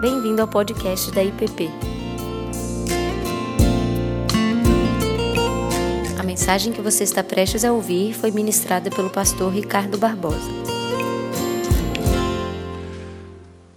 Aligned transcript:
Bem-vindo 0.00 0.40
ao 0.40 0.46
podcast 0.46 1.10
da 1.10 1.24
IPP. 1.24 1.68
A 6.16 6.22
mensagem 6.22 6.72
que 6.72 6.80
você 6.80 7.02
está 7.02 7.24
prestes 7.24 7.64
a 7.64 7.72
ouvir 7.72 8.14
foi 8.14 8.30
ministrada 8.30 8.90
pelo 8.90 9.10
pastor 9.10 9.52
Ricardo 9.52 9.98
Barbosa. 9.98 10.48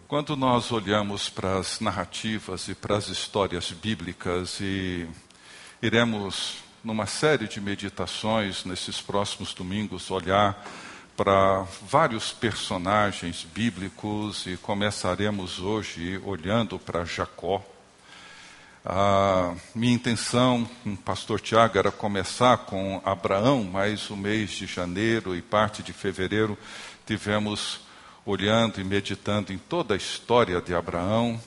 Quando 0.07 0.35
nós 0.35 0.71
olhamos 0.71 1.27
para 1.27 1.57
as 1.57 1.79
narrativas 1.79 2.67
e 2.67 2.75
para 2.75 2.97
as 2.97 3.07
histórias 3.07 3.71
bíblicas 3.71 4.59
e 4.61 5.07
iremos 5.81 6.57
numa 6.83 7.07
série 7.07 7.47
de 7.47 7.59
meditações 7.59 8.63
nesses 8.63 9.01
próximos 9.01 9.55
domingos 9.55 10.11
olhar 10.11 10.63
para 11.15 11.65
vários 11.87 12.31
personagens 12.31 13.45
bíblicos 13.53 14.45
e 14.47 14.57
começaremos 14.57 15.59
hoje 15.59 16.19
olhando 16.23 16.79
para 16.79 17.05
Jacó. 17.05 17.63
A 18.83 19.53
minha 19.75 19.93
intenção 19.93 20.67
com 20.83 20.93
o 20.93 20.97
pastor 20.97 21.39
Tiago 21.39 21.77
era 21.77 21.91
começar 21.91 22.57
com 22.57 23.01
Abraão, 23.05 23.63
mas 23.63 24.09
o 24.09 24.17
mês 24.17 24.49
de 24.51 24.65
janeiro 24.65 25.35
e 25.35 25.41
parte 25.41 25.83
de 25.83 25.93
fevereiro 25.93 26.57
tivemos 27.05 27.81
olhando 28.25 28.81
e 28.81 28.83
meditando 28.83 29.53
em 29.53 29.57
toda 29.57 29.93
a 29.93 29.97
história 29.97 30.59
de 30.61 30.73
Abraão. 30.73 31.39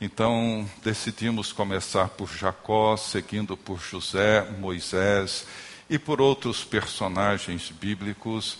Então 0.00 0.68
decidimos 0.82 1.52
começar 1.52 2.08
por 2.08 2.28
Jacó, 2.28 2.96
seguindo 2.96 3.56
por 3.56 3.78
José, 3.78 4.48
Moisés 4.58 5.46
e 5.88 5.98
por 5.98 6.20
outros 6.20 6.64
personagens 6.64 7.70
bíblicos. 7.70 8.58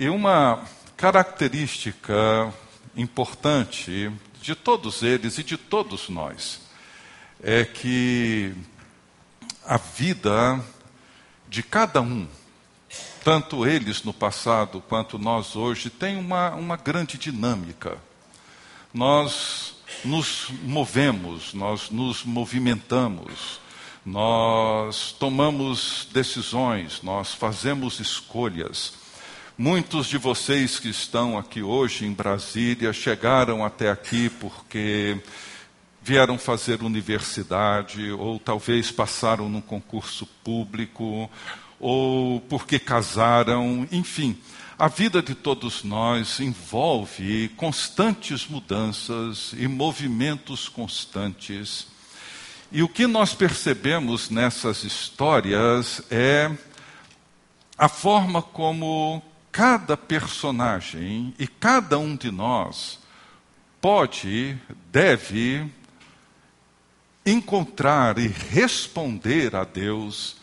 E 0.00 0.08
uma 0.08 0.64
característica 0.96 2.14
importante 2.96 4.10
de 4.40 4.54
todos 4.54 5.02
eles 5.02 5.36
e 5.36 5.42
de 5.42 5.58
todos 5.58 6.08
nós 6.08 6.62
é 7.42 7.66
que 7.66 8.54
a 9.62 9.76
vida 9.76 10.58
de 11.50 11.62
cada 11.62 12.00
um, 12.00 12.26
tanto 13.22 13.66
eles 13.66 14.02
no 14.02 14.14
passado 14.14 14.82
quanto 14.88 15.18
nós 15.18 15.54
hoje, 15.54 15.90
tem 15.90 16.16
uma, 16.16 16.54
uma 16.54 16.78
grande 16.78 17.18
dinâmica. 17.18 17.98
Nós 18.94 19.74
nos 20.02 20.46
movemos, 20.62 21.52
nós 21.52 21.90
nos 21.90 22.24
movimentamos, 22.24 23.60
nós 24.06 25.12
tomamos 25.12 26.08
decisões, 26.10 27.02
nós 27.02 27.34
fazemos 27.34 28.00
escolhas. 28.00 28.98
Muitos 29.62 30.06
de 30.06 30.16
vocês 30.16 30.78
que 30.78 30.88
estão 30.88 31.36
aqui 31.36 31.60
hoje 31.60 32.06
em 32.06 32.14
Brasília 32.14 32.94
chegaram 32.94 33.62
até 33.62 33.90
aqui 33.90 34.30
porque 34.30 35.20
vieram 36.02 36.38
fazer 36.38 36.82
universidade, 36.82 38.10
ou 38.10 38.38
talvez 38.38 38.90
passaram 38.90 39.50
num 39.50 39.60
concurso 39.60 40.24
público, 40.42 41.30
ou 41.78 42.40
porque 42.48 42.78
casaram, 42.78 43.86
enfim. 43.92 44.38
A 44.78 44.88
vida 44.88 45.20
de 45.20 45.34
todos 45.34 45.84
nós 45.84 46.40
envolve 46.40 47.50
constantes 47.50 48.46
mudanças 48.46 49.52
e 49.58 49.68
movimentos 49.68 50.70
constantes. 50.70 51.86
E 52.72 52.82
o 52.82 52.88
que 52.88 53.06
nós 53.06 53.34
percebemos 53.34 54.30
nessas 54.30 54.84
histórias 54.84 56.00
é 56.10 56.50
a 57.76 57.90
forma 57.90 58.40
como 58.40 59.22
cada 59.52 59.96
personagem 59.96 61.34
e 61.38 61.46
cada 61.46 61.98
um 61.98 62.16
de 62.16 62.30
nós 62.30 62.98
pode, 63.80 64.58
deve 64.92 65.68
encontrar 67.24 68.18
e 68.18 68.26
responder 68.26 69.54
a 69.54 69.64
Deus 69.64 70.36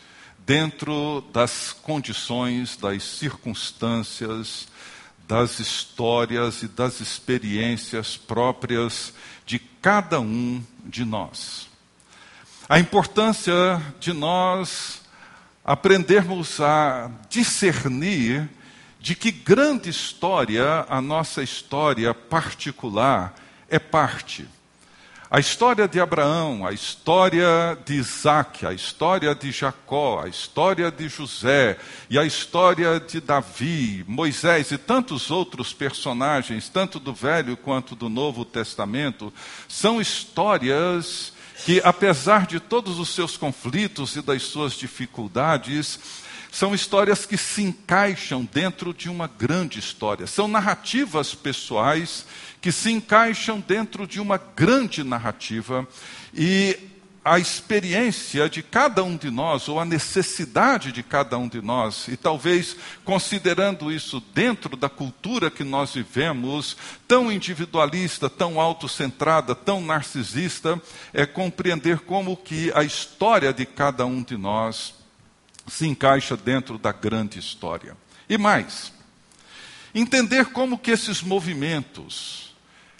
dentro 0.46 1.22
das 1.32 1.72
condições, 1.72 2.76
das 2.76 3.02
circunstâncias, 3.02 4.68
das 5.26 5.58
histórias 5.58 6.62
e 6.62 6.68
das 6.68 7.00
experiências 7.00 8.16
próprias 8.16 9.12
de 9.44 9.58
cada 9.58 10.20
um 10.20 10.62
de 10.84 11.04
nós. 11.04 11.68
A 12.68 12.78
importância 12.78 13.82
de 14.00 14.12
nós 14.12 15.02
aprendermos 15.64 16.60
a 16.60 17.10
discernir 17.28 18.48
de 19.00 19.14
que 19.14 19.30
grande 19.30 19.88
história 19.88 20.84
a 20.88 21.00
nossa 21.00 21.42
história 21.42 22.12
particular 22.12 23.34
é 23.68 23.78
parte. 23.78 24.48
A 25.30 25.38
história 25.38 25.86
de 25.86 26.00
Abraão, 26.00 26.66
a 26.66 26.72
história 26.72 27.76
de 27.84 27.96
Isaac, 27.96 28.64
a 28.64 28.72
história 28.72 29.34
de 29.34 29.52
Jacó, 29.52 30.22
a 30.24 30.28
história 30.28 30.90
de 30.90 31.06
José 31.06 31.76
e 32.08 32.18
a 32.18 32.24
história 32.24 32.98
de 32.98 33.20
Davi, 33.20 34.02
Moisés 34.08 34.70
e 34.70 34.78
tantos 34.78 35.30
outros 35.30 35.74
personagens, 35.74 36.70
tanto 36.70 36.98
do 36.98 37.12
Velho 37.12 37.58
quanto 37.58 37.94
do 37.94 38.08
Novo 38.08 38.42
Testamento, 38.42 39.30
são 39.68 40.00
histórias 40.00 41.34
que, 41.62 41.82
apesar 41.84 42.46
de 42.46 42.58
todos 42.58 42.98
os 42.98 43.10
seus 43.10 43.36
conflitos 43.36 44.16
e 44.16 44.22
das 44.22 44.44
suas 44.44 44.72
dificuldades, 44.72 46.00
são 46.58 46.74
histórias 46.74 47.24
que 47.24 47.36
se 47.36 47.62
encaixam 47.62 48.44
dentro 48.52 48.92
de 48.92 49.08
uma 49.08 49.28
grande 49.28 49.78
história. 49.78 50.26
São 50.26 50.48
narrativas 50.48 51.32
pessoais 51.32 52.26
que 52.60 52.72
se 52.72 52.90
encaixam 52.90 53.60
dentro 53.60 54.08
de 54.08 54.20
uma 54.20 54.38
grande 54.56 55.04
narrativa. 55.04 55.86
E 56.34 56.76
a 57.24 57.38
experiência 57.38 58.50
de 58.50 58.60
cada 58.60 59.04
um 59.04 59.16
de 59.16 59.30
nós, 59.30 59.68
ou 59.68 59.78
a 59.78 59.84
necessidade 59.84 60.90
de 60.90 61.00
cada 61.00 61.38
um 61.38 61.46
de 61.46 61.62
nós, 61.62 62.08
e 62.08 62.16
talvez 62.16 62.76
considerando 63.04 63.92
isso 63.92 64.20
dentro 64.34 64.76
da 64.76 64.88
cultura 64.88 65.52
que 65.52 65.62
nós 65.62 65.94
vivemos, 65.94 66.76
tão 67.06 67.30
individualista, 67.30 68.28
tão 68.28 68.60
autocentrada, 68.60 69.54
tão 69.54 69.80
narcisista, 69.80 70.82
é 71.12 71.24
compreender 71.24 72.00
como 72.00 72.36
que 72.36 72.72
a 72.74 72.82
história 72.82 73.52
de 73.52 73.64
cada 73.64 74.04
um 74.04 74.24
de 74.24 74.36
nós 74.36 74.97
se 75.68 75.86
encaixa 75.86 76.36
dentro 76.36 76.78
da 76.78 76.92
grande 76.92 77.38
história. 77.38 77.96
E 78.28 78.36
mais, 78.36 78.92
entender 79.94 80.46
como 80.46 80.78
que 80.78 80.90
esses 80.90 81.22
movimentos, 81.22 82.54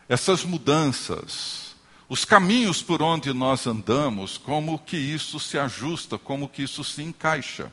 essas 0.08 0.44
mudanças, 0.44 1.76
os 2.08 2.24
caminhos 2.24 2.82
por 2.82 3.02
onde 3.02 3.32
nós 3.32 3.66
andamos, 3.66 4.38
como 4.38 4.78
que 4.78 4.96
isso 4.96 5.38
se 5.38 5.58
ajusta, 5.58 6.16
como 6.16 6.48
que 6.48 6.62
isso 6.62 6.82
se 6.82 7.02
encaixa 7.02 7.70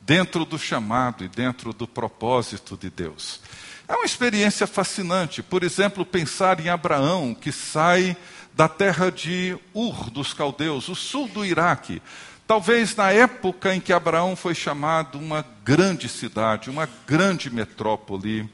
dentro 0.00 0.44
do 0.44 0.58
chamado 0.58 1.24
e 1.24 1.28
dentro 1.28 1.72
do 1.72 1.86
propósito 1.86 2.76
de 2.76 2.88
Deus. 2.88 3.40
É 3.88 3.94
uma 3.94 4.04
experiência 4.04 4.66
fascinante. 4.66 5.42
Por 5.42 5.64
exemplo, 5.64 6.04
pensar 6.04 6.60
em 6.60 6.68
Abraão, 6.68 7.34
que 7.34 7.50
sai 7.50 8.16
da 8.54 8.68
terra 8.68 9.10
de 9.10 9.58
Ur 9.74 10.10
dos 10.10 10.32
caldeus, 10.32 10.88
o 10.88 10.94
sul 10.94 11.26
do 11.28 11.44
Iraque, 11.44 12.02
Talvez 12.48 12.96
na 12.96 13.12
época 13.12 13.74
em 13.74 13.78
que 13.78 13.92
Abraão 13.92 14.34
foi 14.34 14.54
chamado 14.54 15.18
uma 15.18 15.44
grande 15.62 16.08
cidade, 16.08 16.70
uma 16.70 16.88
grande 17.06 17.50
metrópole, 17.50 18.48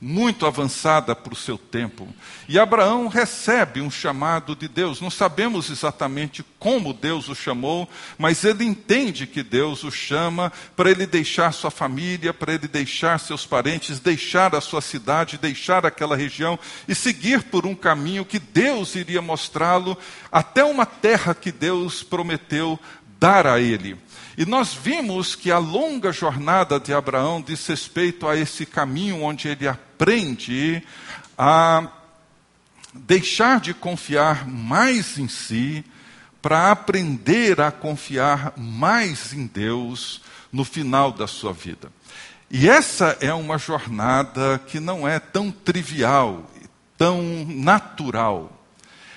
muito 0.00 0.46
avançada 0.46 1.14
para 1.14 1.34
o 1.34 1.36
seu 1.36 1.58
tempo. 1.58 2.08
E 2.48 2.58
Abraão 2.58 3.08
recebe 3.08 3.82
um 3.82 3.90
chamado 3.90 4.56
de 4.56 4.66
Deus. 4.66 5.02
Não 5.02 5.10
sabemos 5.10 5.68
exatamente 5.68 6.42
como 6.58 6.94
Deus 6.94 7.28
o 7.28 7.34
chamou, 7.34 7.86
mas 8.16 8.42
ele 8.42 8.64
entende 8.64 9.26
que 9.26 9.42
Deus 9.42 9.84
o 9.84 9.90
chama 9.90 10.50
para 10.74 10.90
ele 10.90 11.06
deixar 11.06 11.52
sua 11.52 11.70
família, 11.70 12.32
para 12.32 12.54
ele 12.54 12.66
deixar 12.66 13.20
seus 13.20 13.44
parentes, 13.44 14.00
deixar 14.00 14.54
a 14.54 14.62
sua 14.62 14.80
cidade, 14.80 15.36
deixar 15.36 15.84
aquela 15.84 16.16
região 16.16 16.58
e 16.88 16.94
seguir 16.94 17.42
por 17.42 17.66
um 17.66 17.74
caminho 17.74 18.24
que 18.24 18.38
Deus 18.38 18.94
iria 18.94 19.20
mostrá-lo 19.20 19.98
até 20.32 20.64
uma 20.64 20.86
terra 20.86 21.34
que 21.34 21.52
Deus 21.52 22.02
prometeu 22.02 22.80
dar 23.20 23.46
a 23.46 23.60
ele. 23.60 23.96
E 24.38 24.46
nós 24.46 24.72
vimos 24.72 25.34
que 25.34 25.50
a 25.50 25.58
longa 25.58 26.10
jornada 26.10 26.80
de 26.80 26.94
Abraão 26.94 27.42
diz 27.42 27.66
respeito 27.66 28.26
a 28.26 28.34
esse 28.34 28.64
caminho 28.64 29.22
onde 29.22 29.48
ele 29.48 29.68
aprende 29.68 30.82
a 31.36 31.86
deixar 32.94 33.60
de 33.60 33.74
confiar 33.74 34.48
mais 34.48 35.18
em 35.18 35.28
si 35.28 35.84
para 36.40 36.70
aprender 36.70 37.60
a 37.60 37.70
confiar 37.70 38.54
mais 38.56 39.34
em 39.34 39.46
Deus 39.46 40.22
no 40.50 40.64
final 40.64 41.12
da 41.12 41.26
sua 41.26 41.52
vida. 41.52 41.92
E 42.50 42.68
essa 42.68 43.16
é 43.20 43.32
uma 43.32 43.58
jornada 43.58 44.58
que 44.66 44.80
não 44.80 45.06
é 45.06 45.20
tão 45.20 45.52
trivial, 45.52 46.50
tão 46.96 47.22
natural. 47.46 48.50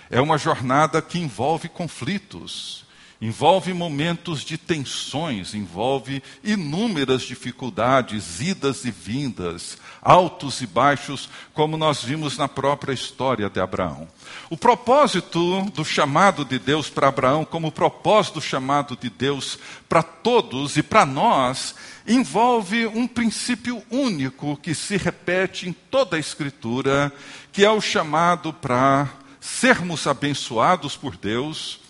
É 0.10 0.22
uma 0.22 0.38
jornada 0.38 1.02
que 1.02 1.18
envolve 1.18 1.68
conflitos, 1.70 2.83
envolve 3.24 3.72
momentos 3.72 4.42
de 4.42 4.58
tensões, 4.58 5.54
envolve 5.54 6.22
inúmeras 6.44 7.22
dificuldades, 7.22 8.42
idas 8.42 8.84
e 8.84 8.92
vindas, 8.92 9.78
altos 10.02 10.60
e 10.60 10.68
baixos, 10.68 11.30
como 11.54 11.78
nós 11.78 12.04
vimos 12.04 12.38
na 12.38 12.50
própria 12.50 12.92
história 12.92 13.50
de 13.50 13.62
Abraão. 13.62 14.10
O 14.50 14.58
propósito 14.58 15.62
do 15.72 15.86
chamado 15.86 16.44
de 16.44 16.60
Deus 16.60 16.90
para 16.90 17.08
Abraão, 17.08 17.46
como 17.46 17.70
o 17.70 17.72
propósito 17.72 18.34
do 18.36 18.42
chamado 18.42 18.98
de 18.98 19.10
Deus 19.10 19.58
para 19.88 20.04
todos 20.04 20.76
e 20.76 20.84
para 20.84 21.06
nós, 21.06 21.76
envolve 22.06 22.88
um 22.88 23.08
princípio 23.08 23.82
único 23.90 24.58
que 24.58 24.76
se 24.76 24.98
repete 24.98 25.70
em 25.70 25.72
toda 25.72 26.18
a 26.18 26.20
Escritura, 26.20 27.10
que 27.54 27.64
é 27.64 27.72
o 27.72 27.80
chamado 27.80 28.52
para 28.52 29.10
sermos 29.40 30.08
abençoados 30.08 30.98
por 30.98 31.16
Deus 31.16 31.83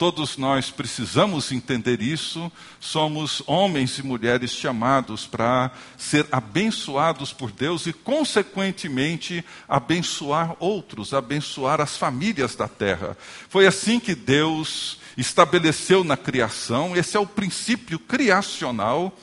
Todos 0.00 0.38
nós 0.38 0.70
precisamos 0.70 1.52
entender 1.52 2.00
isso. 2.00 2.50
Somos 2.80 3.42
homens 3.46 3.98
e 3.98 4.02
mulheres 4.02 4.50
chamados 4.50 5.26
para 5.26 5.70
ser 5.98 6.26
abençoados 6.32 7.34
por 7.34 7.52
Deus 7.52 7.84
e, 7.84 7.92
consequentemente, 7.92 9.44
abençoar 9.68 10.56
outros, 10.58 11.12
abençoar 11.12 11.82
as 11.82 11.98
famílias 11.98 12.56
da 12.56 12.66
terra. 12.66 13.14
Foi 13.50 13.66
assim 13.66 14.00
que 14.00 14.14
Deus 14.14 14.96
estabeleceu 15.18 16.02
na 16.02 16.16
criação, 16.16 16.96
esse 16.96 17.14
é 17.14 17.20
o 17.20 17.26
princípio 17.26 17.98
criacional. 17.98 19.14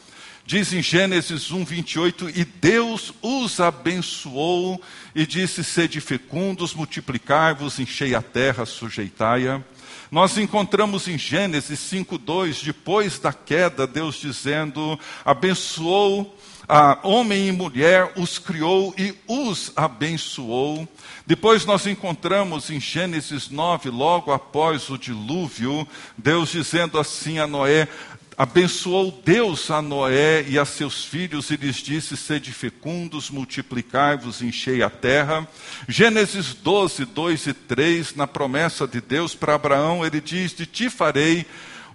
Diz 0.45 0.73
em 0.73 0.83
Gênesis 0.83 1.49
1, 1.49 1.65
28, 1.65 2.29
e 2.29 2.45
Deus 2.45 3.11
os 3.23 3.59
abençoou 3.59 4.79
e 5.15 5.25
disse: 5.25 5.63
Sede 5.63 5.99
fecundos, 5.99 6.75
multiplicai-vos, 6.75 7.79
enchei 7.79 8.13
a 8.13 8.21
terra, 8.21 8.63
sujeitai-a. 8.63 9.59
Nós 10.09 10.37
encontramos 10.37 11.07
em 11.07 11.17
Gênesis 11.17 11.79
5:2, 11.79 12.63
depois 12.63 13.19
da 13.19 13.33
queda, 13.33 13.85
Deus 13.85 14.15
dizendo: 14.15 14.97
abençoou 15.25 16.33
a 16.67 16.99
homem 17.03 17.47
e 17.47 17.51
mulher, 17.51 18.11
os 18.17 18.37
criou 18.37 18.93
e 18.97 19.13
os 19.27 19.71
abençoou. 19.75 20.87
Depois 21.25 21.65
nós 21.65 21.85
encontramos 21.87 22.69
em 22.69 22.79
Gênesis 22.79 23.49
9, 23.49 23.89
logo 23.89 24.31
após 24.31 24.89
o 24.89 24.97
dilúvio, 24.97 25.87
Deus 26.17 26.51
dizendo 26.51 26.97
assim 26.97 27.39
a 27.39 27.47
Noé: 27.47 27.87
Abençoou 28.37 29.19
Deus 29.25 29.71
a 29.71 29.81
Noé 29.81 30.45
e 30.47 30.59
a 30.59 30.65
seus 30.65 31.03
filhos 31.03 31.49
e 31.49 31.55
lhes 31.55 31.77
disse: 31.77 32.15
Sede 32.15 32.53
fecundos, 32.53 33.31
multiplicai-vos, 33.31 34.43
enchei 34.43 34.83
a 34.83 34.91
terra. 34.91 35.47
Gênesis 35.87 36.53
12, 36.53 37.03
2 37.05 37.47
e 37.47 37.53
3, 37.53 38.13
na 38.13 38.27
promessa 38.27 38.87
de 38.87 39.01
Deus 39.01 39.33
para 39.33 39.55
Abraão, 39.55 40.05
ele 40.05 40.21
diz: 40.21 40.53
De 40.53 40.67
ti 40.67 40.87
farei 40.87 41.47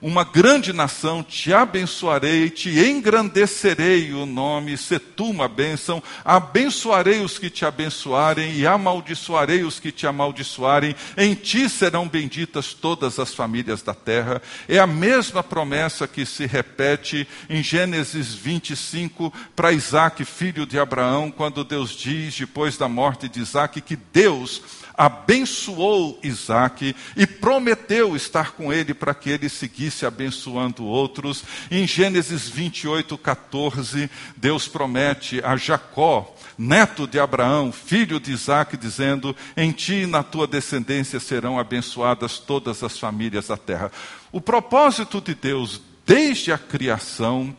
uma 0.02 0.25
grande 0.25 0.72
nação, 0.72 1.22
te 1.22 1.54
abençoarei, 1.54 2.50
te 2.50 2.70
engrandecerei 2.81 4.12
o 4.12 4.26
nome, 4.26 4.76
se 4.76 4.99
tu 4.99 5.26
uma 5.26 5.46
bênção, 5.46 6.02
abençoarei 6.25 7.20
os 7.20 7.38
que 7.38 7.49
te 7.49 7.64
abençoarem 7.64 8.54
e 8.54 8.66
amaldiçoarei 8.66 9.62
os 9.62 9.78
que 9.78 9.93
te 9.93 10.04
amaldiçoarem, 10.04 10.96
em 11.16 11.34
ti 11.34 11.69
serão 11.69 12.08
benditas 12.08 12.75
todas 12.75 13.20
as 13.20 13.32
famílias 13.32 13.81
da 13.81 13.94
terra. 13.94 14.43
É 14.69 14.81
a 14.81 14.87
mesma 14.88 15.43
promessa 15.43 16.08
que 16.08 16.26
se 16.26 16.46
repete 16.46 17.28
em 17.49 17.62
Gênesis 17.62 18.34
25 18.34 19.32
para 19.54 19.70
Isaac, 19.70 20.25
filho 20.25 20.66
de 20.66 20.81
Abraão, 20.81 21.31
quando 21.31 21.62
Deus 21.62 21.93
diz, 21.93 22.37
depois 22.37 22.76
da 22.76 22.88
morte 22.88 23.28
de 23.28 23.38
Isaac, 23.38 23.81
que 23.81 23.94
Deus 23.94 24.81
abençoou 25.02 26.16
Isaac 26.22 26.94
e 27.16 27.26
prometeu 27.26 28.14
estar 28.14 28.52
com 28.52 28.72
ele 28.72 28.94
para 28.94 29.12
que 29.12 29.31
ele 29.31 29.49
seguisse 29.49 30.06
abençoando 30.06 30.84
outros. 30.84 31.43
Em 31.69 31.88
Gênesis 31.88 32.49
28, 32.49 33.19
14, 33.19 34.08
Deus 34.37 34.69
promete 34.69 35.43
a 35.44 35.56
Jacó, 35.56 36.32
neto 36.56 37.08
de 37.08 37.19
Abraão, 37.19 37.72
filho 37.72 38.20
de 38.20 38.31
Isaac, 38.31 38.76
dizendo: 38.76 39.34
Em 39.56 39.72
ti 39.72 40.02
e 40.02 40.06
na 40.06 40.22
tua 40.22 40.46
descendência 40.46 41.19
serão 41.19 41.58
abençoadas 41.58 42.38
todas 42.38 42.84
as 42.84 42.96
famílias 42.96 43.49
da 43.49 43.56
terra. 43.56 43.90
O 44.31 44.40
propósito 44.40 45.20
de 45.20 45.34
Deus 45.34 45.81
desde 46.06 46.52
a 46.52 46.58
criação 46.58 47.56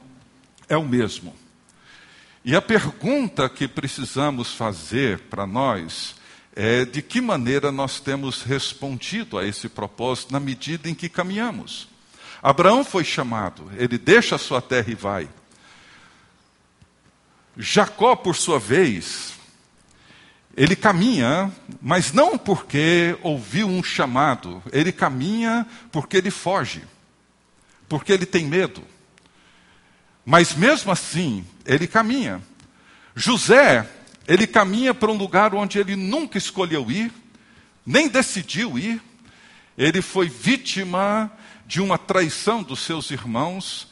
é 0.70 0.78
o 0.78 0.88
mesmo. 0.88 1.36
E 2.46 2.56
a 2.56 2.62
pergunta 2.62 3.50
que 3.50 3.68
precisamos 3.68 4.54
fazer 4.54 5.20
para 5.30 5.46
nós 5.46 6.16
é 6.56 6.86
de 6.86 7.02
que 7.02 7.20
maneira 7.20 7.72
nós 7.72 8.00
temos 8.00 8.44
respondido 8.44 9.38
a 9.38 9.46
esse 9.46 9.68
propósito 9.68 10.32
na 10.32 10.40
medida 10.40 10.90
em 10.90 10.94
que 10.94 11.10
caminhamos. 11.10 11.88
Abraão 12.42 12.84
foi 12.84 13.04
chamado, 13.04 13.72
ele 13.78 13.98
deixa 13.98 14.36
a 14.36 14.40
sua 14.40 14.62
terra 14.62 14.92
e 14.92 14.96
vai. 14.96 15.30
Jacó, 17.58 18.16
por 18.16 18.36
sua 18.36 18.60
vez, 18.60 19.34
ele 20.56 20.76
caminha, 20.76 21.52
mas 21.82 22.12
não 22.12 22.38
porque 22.38 23.18
ouviu 23.22 23.68
um 23.68 23.84
chamado, 23.84 24.62
ele 24.72 24.92
caminha 24.92 25.66
porque 25.92 26.18
ele 26.18 26.30
foge, 26.30 26.84
porque 27.88 28.12
ele 28.12 28.26
tem 28.26 28.46
medo. 28.46 28.84
Mas 30.26 30.54
mesmo 30.54 30.92
assim, 30.92 31.46
ele 31.66 31.88
caminha. 31.88 32.42
José 33.16 33.88
ele 34.28 34.48
caminha 34.48 34.94
para 34.94 35.12
um 35.12 35.18
lugar 35.18 35.54
onde 35.54 35.80
ele 35.80 35.96
nunca 35.96 36.38
escolheu 36.38 36.90
ir, 36.90 37.12
nem 37.86 38.08
decidiu 38.08 38.78
ir. 38.78 39.02
Ele 39.78 40.02
foi 40.02 40.30
vítima 40.30 41.32
de 41.66 41.82
uma 41.82 41.98
traição 41.98 42.62
dos 42.62 42.82
seus 42.82 43.12
irmãos, 43.12 43.92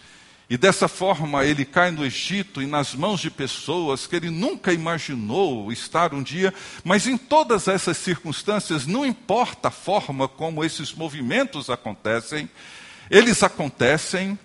e 0.50 0.58
dessa 0.58 0.88
forma 0.88 1.46
ele 1.46 1.64
cai 1.64 1.92
no 1.92 2.06
Egito 2.06 2.62
e 2.62 2.66
nas 2.66 2.94
mãos 2.94 3.22
de 3.22 3.32
pessoas 3.32 4.06
que 4.06 4.16
ele 4.16 4.30
nunca 4.30 4.74
imaginou 4.74 5.72
estar 5.72 6.14
um 6.14 6.22
dia, 6.22 6.54
mas 6.84 7.08
em 7.08 7.18
todas 7.18 7.70
essas 7.70 7.98
circunstâncias, 7.98 8.86
não 8.86 9.06
importa 9.06 9.70
a 9.70 9.72
forma 9.72 10.28
como 10.28 10.64
esses 10.64 10.94
movimentos 10.94 11.70
acontecem, 11.70 12.50
eles 13.10 13.42
acontecem 13.44 14.38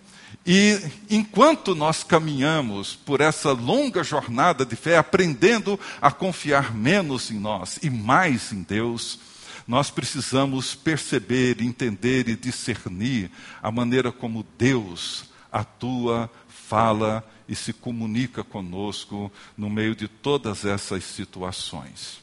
e 0.46 0.78
enquanto 1.10 1.74
nós 1.74 2.04
caminhamos 2.04 2.94
por 2.94 3.20
essa 3.20 3.50
longa 3.50 4.04
jornada 4.04 4.64
de 4.64 4.76
fé, 4.76 4.96
aprendendo 4.96 5.78
a 6.00 6.12
confiar 6.12 6.72
menos 6.72 7.32
em 7.32 7.38
nós 7.38 7.80
e 7.82 7.90
mais 7.90 8.52
em 8.52 8.62
Deus, 8.62 9.18
nós 9.66 9.90
precisamos 9.90 10.74
perceber, 10.76 11.60
entender 11.60 12.28
e 12.28 12.36
discernir 12.36 13.28
a 13.60 13.72
maneira 13.72 14.12
como 14.12 14.46
Deus 14.56 15.24
atua, 15.50 16.30
fala 16.46 17.28
e 17.48 17.56
se 17.56 17.72
comunica 17.72 18.44
conosco 18.44 19.32
no 19.56 19.68
meio 19.68 19.96
de 19.96 20.06
todas 20.06 20.64
essas 20.64 21.02
situações. 21.02 22.20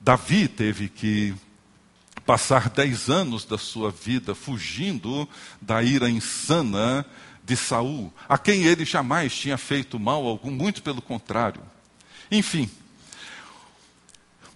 Davi 0.00 0.48
teve 0.48 0.88
que 0.88 1.32
passar 2.32 2.70
dez 2.70 3.10
anos 3.10 3.44
da 3.44 3.58
sua 3.58 3.90
vida 3.90 4.34
fugindo 4.34 5.28
da 5.60 5.82
ira 5.82 6.08
insana 6.08 7.04
de 7.44 7.54
Saul, 7.54 8.10
a 8.26 8.38
quem 8.38 8.62
ele 8.62 8.86
jamais 8.86 9.36
tinha 9.36 9.58
feito 9.58 10.00
mal 10.00 10.26
algum, 10.26 10.50
muito 10.50 10.82
pelo 10.82 11.02
contrário. 11.02 11.60
Enfim. 12.30 12.70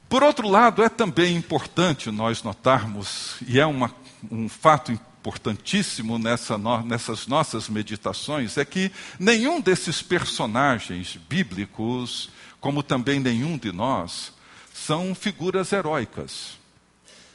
Por 0.08 0.22
outro 0.22 0.48
lado, 0.48 0.82
é 0.82 0.88
também 0.88 1.36
importante 1.36 2.10
nós 2.10 2.42
notarmos, 2.42 3.34
e 3.46 3.60
é 3.60 3.66
uma, 3.66 3.94
um 4.30 4.48
fato 4.48 4.90
importantíssimo 4.90 6.18
nessa 6.18 6.56
no, 6.56 6.80
nessas 6.82 7.26
nossas 7.26 7.68
meditações, 7.68 8.56
é 8.56 8.64
que 8.64 8.90
nenhum 9.20 9.60
desses 9.60 10.00
personagens 10.00 11.18
bíblicos, 11.28 12.30
como 12.58 12.82
também 12.82 13.20
nenhum 13.20 13.58
de 13.58 13.70
nós, 13.70 14.32
são 14.72 15.14
figuras 15.14 15.74
heróicas. 15.74 16.56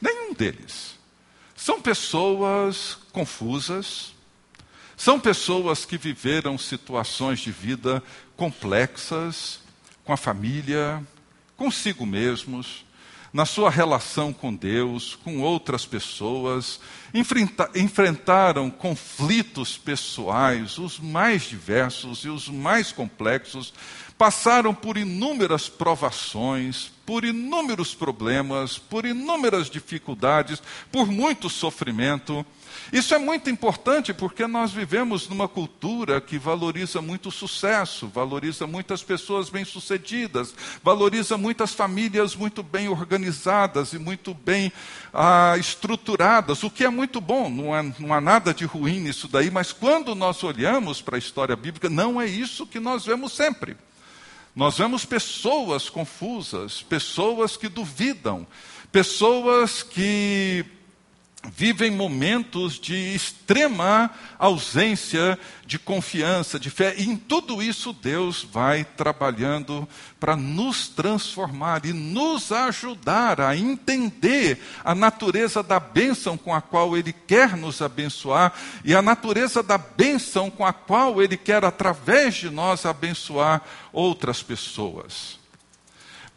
Nenhum 0.02 0.34
deles. 0.34 0.96
São 1.54 1.80
pessoas 1.80 2.98
confusas, 3.12 4.12
são 4.96 5.20
pessoas 5.20 5.84
que 5.84 5.96
viveram 5.96 6.58
situações 6.58 7.38
de 7.38 7.52
vida 7.52 8.02
complexas 8.36 9.60
com 10.04 10.12
a 10.12 10.16
família, 10.16 11.00
consigo 11.56 12.04
mesmos, 12.04 12.84
na 13.32 13.46
sua 13.46 13.70
relação 13.70 14.32
com 14.32 14.54
Deus, 14.54 15.16
com 15.24 15.40
outras 15.40 15.86
pessoas, 15.86 16.80
enfrenta, 17.14 17.70
enfrentaram 17.74 18.70
conflitos 18.70 19.78
pessoais, 19.78 20.76
os 20.76 20.98
mais 20.98 21.44
diversos 21.44 22.24
e 22.24 22.28
os 22.28 22.48
mais 22.48 22.92
complexos, 22.92 23.72
passaram 24.22 24.72
por 24.72 24.96
inúmeras 24.96 25.68
provações, 25.68 26.92
por 27.04 27.24
inúmeros 27.24 27.92
problemas, 27.92 28.78
por 28.78 29.04
inúmeras 29.04 29.68
dificuldades, 29.68 30.62
por 30.92 31.08
muito 31.08 31.50
sofrimento, 31.50 32.46
Isso 32.92 33.14
é 33.14 33.18
muito 33.18 33.50
importante 33.50 34.14
porque 34.14 34.46
nós 34.46 34.70
vivemos 34.72 35.28
numa 35.28 35.48
cultura 35.48 36.20
que 36.20 36.38
valoriza 36.38 37.02
muito 37.02 37.30
o 37.30 37.32
sucesso, 37.32 38.06
valoriza 38.08 38.66
muitas 38.66 39.02
pessoas 39.02 39.50
bem-sucedidas, 39.50 40.54
valoriza 40.82 41.36
muitas 41.36 41.74
famílias 41.74 42.36
muito 42.36 42.62
bem 42.62 42.88
organizadas 42.88 43.92
e 43.92 43.98
muito 43.98 44.34
bem 44.34 44.72
ah, 45.12 45.56
estruturadas, 45.58 46.62
o 46.62 46.70
que 46.70 46.84
é 46.84 46.88
muito 46.88 47.20
bom, 47.20 47.50
não, 47.50 47.76
é, 47.76 47.94
não 47.98 48.14
há 48.14 48.20
nada 48.20 48.54
de 48.54 48.64
ruim 48.64 49.00
nisso 49.00 49.26
daí, 49.26 49.50
mas 49.50 49.72
quando 49.72 50.14
nós 50.14 50.44
olhamos 50.44 51.02
para 51.02 51.16
a 51.16 51.18
história 51.18 51.56
bíblica, 51.56 51.90
não 51.90 52.20
é 52.20 52.26
isso 52.26 52.66
que 52.66 52.78
nós 52.78 53.04
vemos 53.04 53.32
sempre. 53.32 53.76
Nós 54.54 54.76
vemos 54.76 55.04
pessoas 55.04 55.88
confusas, 55.88 56.82
pessoas 56.82 57.56
que 57.56 57.68
duvidam, 57.68 58.46
pessoas 58.90 59.82
que 59.82 60.64
vivem 61.50 61.90
momentos 61.90 62.78
de 62.78 62.94
extrema 62.94 64.10
ausência 64.38 65.38
de 65.66 65.78
confiança, 65.78 66.58
de 66.58 66.70
fé. 66.70 66.94
E 66.96 67.04
em 67.04 67.16
tudo 67.16 67.62
isso, 67.62 67.92
Deus 67.92 68.46
vai 68.50 68.84
trabalhando 68.84 69.88
para 70.20 70.36
nos 70.36 70.88
transformar 70.88 71.84
e 71.84 71.92
nos 71.92 72.52
ajudar 72.52 73.40
a 73.40 73.56
entender 73.56 74.62
a 74.84 74.94
natureza 74.94 75.62
da 75.62 75.80
bênção 75.80 76.36
com 76.36 76.54
a 76.54 76.60
qual 76.60 76.96
Ele 76.96 77.12
quer 77.12 77.56
nos 77.56 77.82
abençoar 77.82 78.52
e 78.84 78.94
a 78.94 79.02
natureza 79.02 79.62
da 79.62 79.78
bênção 79.78 80.50
com 80.50 80.64
a 80.64 80.72
qual 80.72 81.20
Ele 81.20 81.36
quer, 81.36 81.64
através 81.64 82.34
de 82.34 82.50
nós, 82.50 82.86
abençoar 82.86 83.62
outras 83.92 84.42
pessoas. 84.42 85.41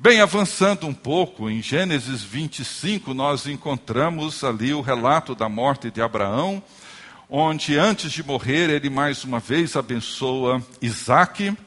Bem, 0.05 0.21
avançando 0.21 0.85
um 0.85 0.93
pouco, 0.93 1.49
em 1.49 1.63
Gênesis 1.63 2.21
25, 2.21 3.11
nós 3.11 3.47
encontramos 3.47 4.43
ali 4.43 4.71
o 4.71 4.79
relato 4.79 5.33
da 5.33 5.49
morte 5.49 5.89
de 5.89 5.99
Abraão, 5.99 6.61
onde 7.27 7.75
antes 7.75 8.11
de 8.11 8.21
morrer 8.21 8.69
ele 8.69 8.87
mais 8.87 9.23
uma 9.23 9.39
vez 9.39 9.75
abençoa 9.75 10.61
Isaac. 10.79 11.57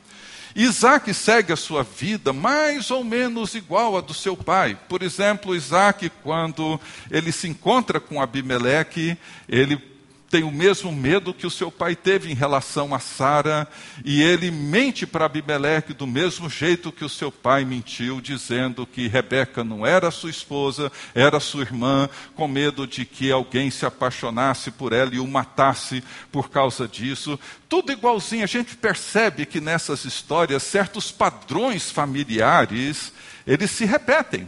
Isaac 0.55 1.13
segue 1.13 1.53
a 1.53 1.57
sua 1.57 1.83
vida 1.83 2.33
mais 2.33 2.93
ou 2.93 3.03
menos 3.03 3.57
igual 3.57 3.97
à 3.97 4.01
do 4.01 4.15
seu 4.15 4.37
pai. 4.37 4.79
Por 4.89 5.03
exemplo, 5.03 5.53
Isaac, 5.53 6.09
quando 6.23 6.81
ele 7.11 7.33
se 7.33 7.49
encontra 7.49 7.99
com 7.99 8.23
Abimeleque, 8.23 9.19
ele 9.49 9.98
tem 10.31 10.43
o 10.43 10.51
mesmo 10.51 10.93
medo 10.93 11.33
que 11.33 11.47
o 11.47 11.51
seu 11.51 11.71
pai 11.71 11.97
teve 11.97 12.31
em 12.31 12.35
relação 12.35 12.95
a 12.95 12.99
Sara, 12.99 13.67
e 14.05 14.23
ele 14.23 14.51
mente 14.51 15.07
para 15.07 15.25
Abimeleque 15.25 15.95
do 15.95 16.07
mesmo 16.07 16.51
jeito 16.51 16.93
que 16.93 17.05
o 17.05 17.09
seu 17.09 17.33
pai 17.33 17.65
mentiu, 17.65 18.21
dizendo 18.21 18.87
que 18.87 19.09
Rebeca 19.09 19.65
não 19.65 19.87
era 19.87 20.11
sua 20.11 20.31
esposa, 20.31 20.93
era 21.15 21.41
sua 21.41 21.63
irmã, 21.63 22.09
com 22.35 22.47
medo 22.47 22.87
de 22.87 23.05
que 23.05 23.31
alguém 23.31 23.71
se 23.71 23.87
apaixonasse 23.87 24.71
por 24.71 24.93
ela 24.93 25.15
e 25.15 25.19
o 25.19 25.27
matasse 25.27 26.05
por 26.31 26.51
causa 26.51 26.87
disso. 26.87 27.39
Tudo 27.69 27.93
igualzinho, 27.93 28.45
a 28.45 28.47
gente 28.47 28.77
percebe 28.77 29.47
que 29.47 29.61
nessas 29.61 30.05
histórias 30.05 30.63
certos 30.63 31.11
padrões 31.11 31.91
familiares, 31.91 33.13
eles 33.47 33.71
se 33.71 33.85
repetem. 33.85 34.47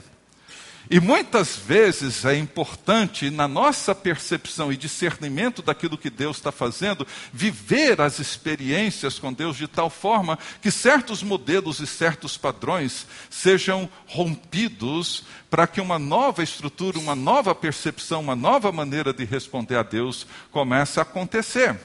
E 0.91 0.99
muitas 0.99 1.55
vezes 1.57 2.25
é 2.25 2.37
importante, 2.37 3.31
na 3.31 3.47
nossa 3.47 3.95
percepção 3.95 4.73
e 4.73 4.77
discernimento 4.77 5.63
daquilo 5.63 5.97
que 5.97 6.11
Deus 6.11 6.39
está 6.39 6.51
fazendo, 6.51 7.07
viver 7.33 8.01
as 8.01 8.19
experiências 8.19 9.17
com 9.17 9.33
Deus 9.33 9.57
de 9.57 9.69
tal 9.69 9.89
forma 9.89 10.37
que 10.61 10.69
certos 10.69 11.23
modelos 11.23 11.79
e 11.79 11.87
certos 11.87 12.37
padrões 12.37 13.07
sejam 13.31 13.89
rompidos 14.09 15.23
para 15.49 15.69
que 15.69 15.81
uma 15.81 15.97
nova 15.97 16.43
estrutura, 16.43 16.99
uma 16.99 17.15
nova 17.15 17.55
percepção, 17.55 18.21
uma 18.21 18.35
nova 18.35 18.73
maneira 18.73 19.13
de 19.13 19.25
responder 19.25 19.77
a 19.77 19.85
Deus 19.85 20.27
comece 20.51 20.99
a 20.99 21.03
acontecer. 21.03 21.79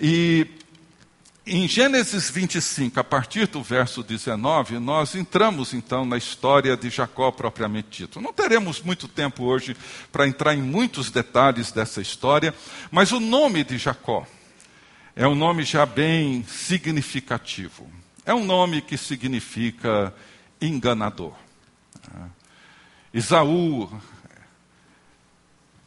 E 0.00 0.46
em 1.46 1.68
Gênesis 1.68 2.30
25, 2.30 2.98
a 2.98 3.04
partir 3.04 3.46
do 3.46 3.62
verso 3.62 4.02
19, 4.02 4.78
nós 4.78 5.14
entramos 5.14 5.74
então 5.74 6.06
na 6.06 6.16
história 6.16 6.74
de 6.74 6.88
Jacó 6.88 7.30
propriamente 7.30 8.02
dito. 8.02 8.18
Não 8.18 8.32
teremos 8.32 8.80
muito 8.80 9.06
tempo 9.06 9.44
hoje 9.44 9.76
para 10.10 10.26
entrar 10.26 10.54
em 10.54 10.62
muitos 10.62 11.10
detalhes 11.10 11.70
dessa 11.70 12.00
história, 12.00 12.54
mas 12.90 13.12
o 13.12 13.20
nome 13.20 13.62
de 13.62 13.76
Jacó 13.76 14.26
é 15.14 15.28
um 15.28 15.34
nome 15.34 15.64
já 15.64 15.84
bem 15.84 16.42
significativo. 16.48 17.90
É 18.24 18.32
um 18.32 18.44
nome 18.44 18.80
que 18.80 18.96
significa 18.96 20.14
enganador. 20.58 21.34
Isaú 23.12 24.00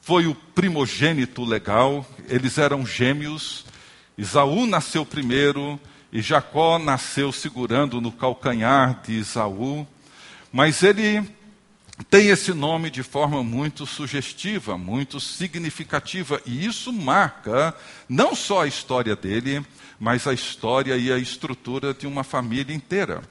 foi 0.02 0.28
o 0.28 0.36
primogênito 0.36 1.44
legal, 1.44 2.06
eles 2.30 2.60
eram 2.60 2.86
gêmeos 2.86 3.66
Isaú 4.17 4.65
nasceu 4.65 5.05
primeiro 5.05 5.79
e 6.12 6.21
Jacó 6.21 6.79
nasceu 6.79 7.31
segurando 7.31 8.01
no 8.01 8.12
calcanhar 8.12 9.01
de 9.05 9.13
Isaú, 9.13 9.86
mas 10.51 10.81
ele 10.81 11.24
tem 12.09 12.29
esse 12.29 12.51
nome 12.51 12.89
de 12.89 13.03
forma 13.03 13.43
muito 13.43 13.86
sugestiva, 13.86 14.77
muito 14.77 15.19
significativa, 15.19 16.41
e 16.45 16.65
isso 16.65 16.91
marca 16.91 17.75
não 18.09 18.36
só 18.36 18.63
a 18.63 18.67
história 18.67 19.15
dele, 19.15 19.63
mas 20.00 20.25
a 20.25 20.33
história 20.33 20.97
e 20.97 21.12
a 21.12 21.17
estrutura 21.19 21.93
de 21.93 22.07
uma 22.07 22.24
família 22.24 22.75
inteira. 22.75 23.21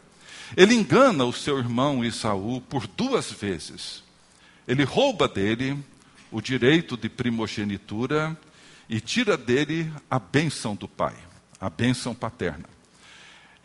Ele 0.57 0.75
engana 0.75 1.25
o 1.25 1.33
seu 1.33 1.59
irmão 1.59 2.05
Isaú 2.05 2.61
por 2.61 2.87
duas 2.87 3.33
vezes. 3.33 4.05
Ele 4.69 4.85
rouba 4.85 5.27
dele 5.27 5.77
o 6.31 6.41
direito 6.41 6.97
de 6.97 7.09
primogenitura 7.09 8.37
e 8.89 9.01
tira 9.01 9.37
dele 9.37 9.93
a 10.11 10.19
bênção 10.19 10.75
do 10.75 10.87
pai, 10.87 11.15
a 11.61 11.69
bênção 11.69 12.15
paterna. 12.15 12.77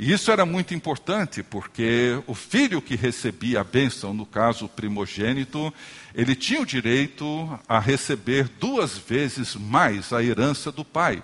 E 0.02 0.12
isso 0.12 0.32
era 0.32 0.48
muito 0.48 0.74
importante, 0.74 1.44
porque 1.44 2.20
o 2.26 2.34
filho 2.34 2.82
que 2.82 2.96
recebia 2.96 3.62
a 3.62 3.64
bênção, 3.64 4.16
no 4.16 4.26
caso 4.26 4.68
primogênito, 4.68 5.72
ele 6.16 6.36
tinha 6.36 6.60
o 6.60 6.66
direito 6.66 7.60
a 7.70 7.78
receber 7.78 8.50
duas 8.60 8.98
vezes 8.98 9.56
mais 9.56 10.12
a 10.12 10.24
herança 10.24 10.72
do 10.72 10.84
pai, 10.84 11.24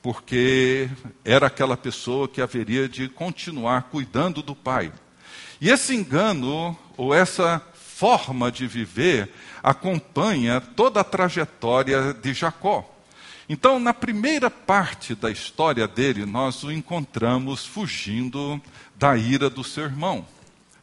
porque 0.00 0.88
era 1.24 1.48
aquela 1.48 1.76
pessoa 1.76 2.28
que 2.28 2.40
haveria 2.40 2.88
de 2.88 3.08
continuar 3.08 3.88
cuidando 3.90 4.40
do 4.40 4.54
pai. 4.54 4.92
E 5.60 5.68
esse 5.68 5.92
engano, 5.92 6.78
ou 6.96 7.12
essa 7.12 7.60
forma 7.74 8.52
de 8.52 8.68
viver, 8.68 9.32
acompanha 9.64 10.60
toda 10.60 11.00
a 11.00 11.04
trajetória 11.04 12.14
de 12.14 12.32
Jacó. 12.32 12.95
Então, 13.48 13.78
na 13.78 13.94
primeira 13.94 14.50
parte 14.50 15.14
da 15.14 15.30
história 15.30 15.86
dele, 15.86 16.26
nós 16.26 16.64
o 16.64 16.72
encontramos 16.72 17.64
fugindo 17.64 18.60
da 18.96 19.16
ira 19.16 19.48
do 19.48 19.62
seu 19.62 19.84
irmão, 19.84 20.26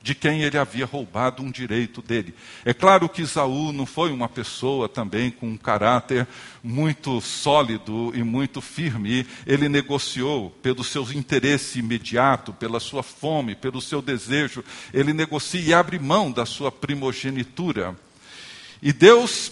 de 0.01 0.15
quem 0.15 0.43
ele 0.43 0.57
havia 0.57 0.85
roubado 0.85 1.43
um 1.43 1.51
direito 1.51 2.01
dele. 2.01 2.33
É 2.63 2.73
claro 2.73 3.09
que 3.09 3.21
Isaú 3.21 3.73
não 3.73 3.85
foi 3.85 4.11
uma 4.11 4.29
pessoa 4.29 4.87
também 4.87 5.29
com 5.29 5.47
um 5.47 5.57
caráter 5.57 6.25
muito 6.63 7.19
sólido 7.19 8.13
e 8.15 8.23
muito 8.23 8.61
firme. 8.61 9.27
Ele 9.45 9.67
negociou 9.67 10.49
pelo 10.61 10.85
seu 10.85 11.03
interesse 11.11 11.79
imediato, 11.79 12.53
pela 12.53 12.79
sua 12.79 13.03
fome, 13.03 13.55
pelo 13.55 13.81
seu 13.81 14.01
desejo. 14.01 14.63
Ele 14.93 15.11
negocia 15.11 15.61
e 15.61 15.73
abre 15.73 15.99
mão 15.99 16.31
da 16.31 16.45
sua 16.45 16.71
primogenitura. 16.71 17.93
E 18.81 18.93
Deus 18.93 19.51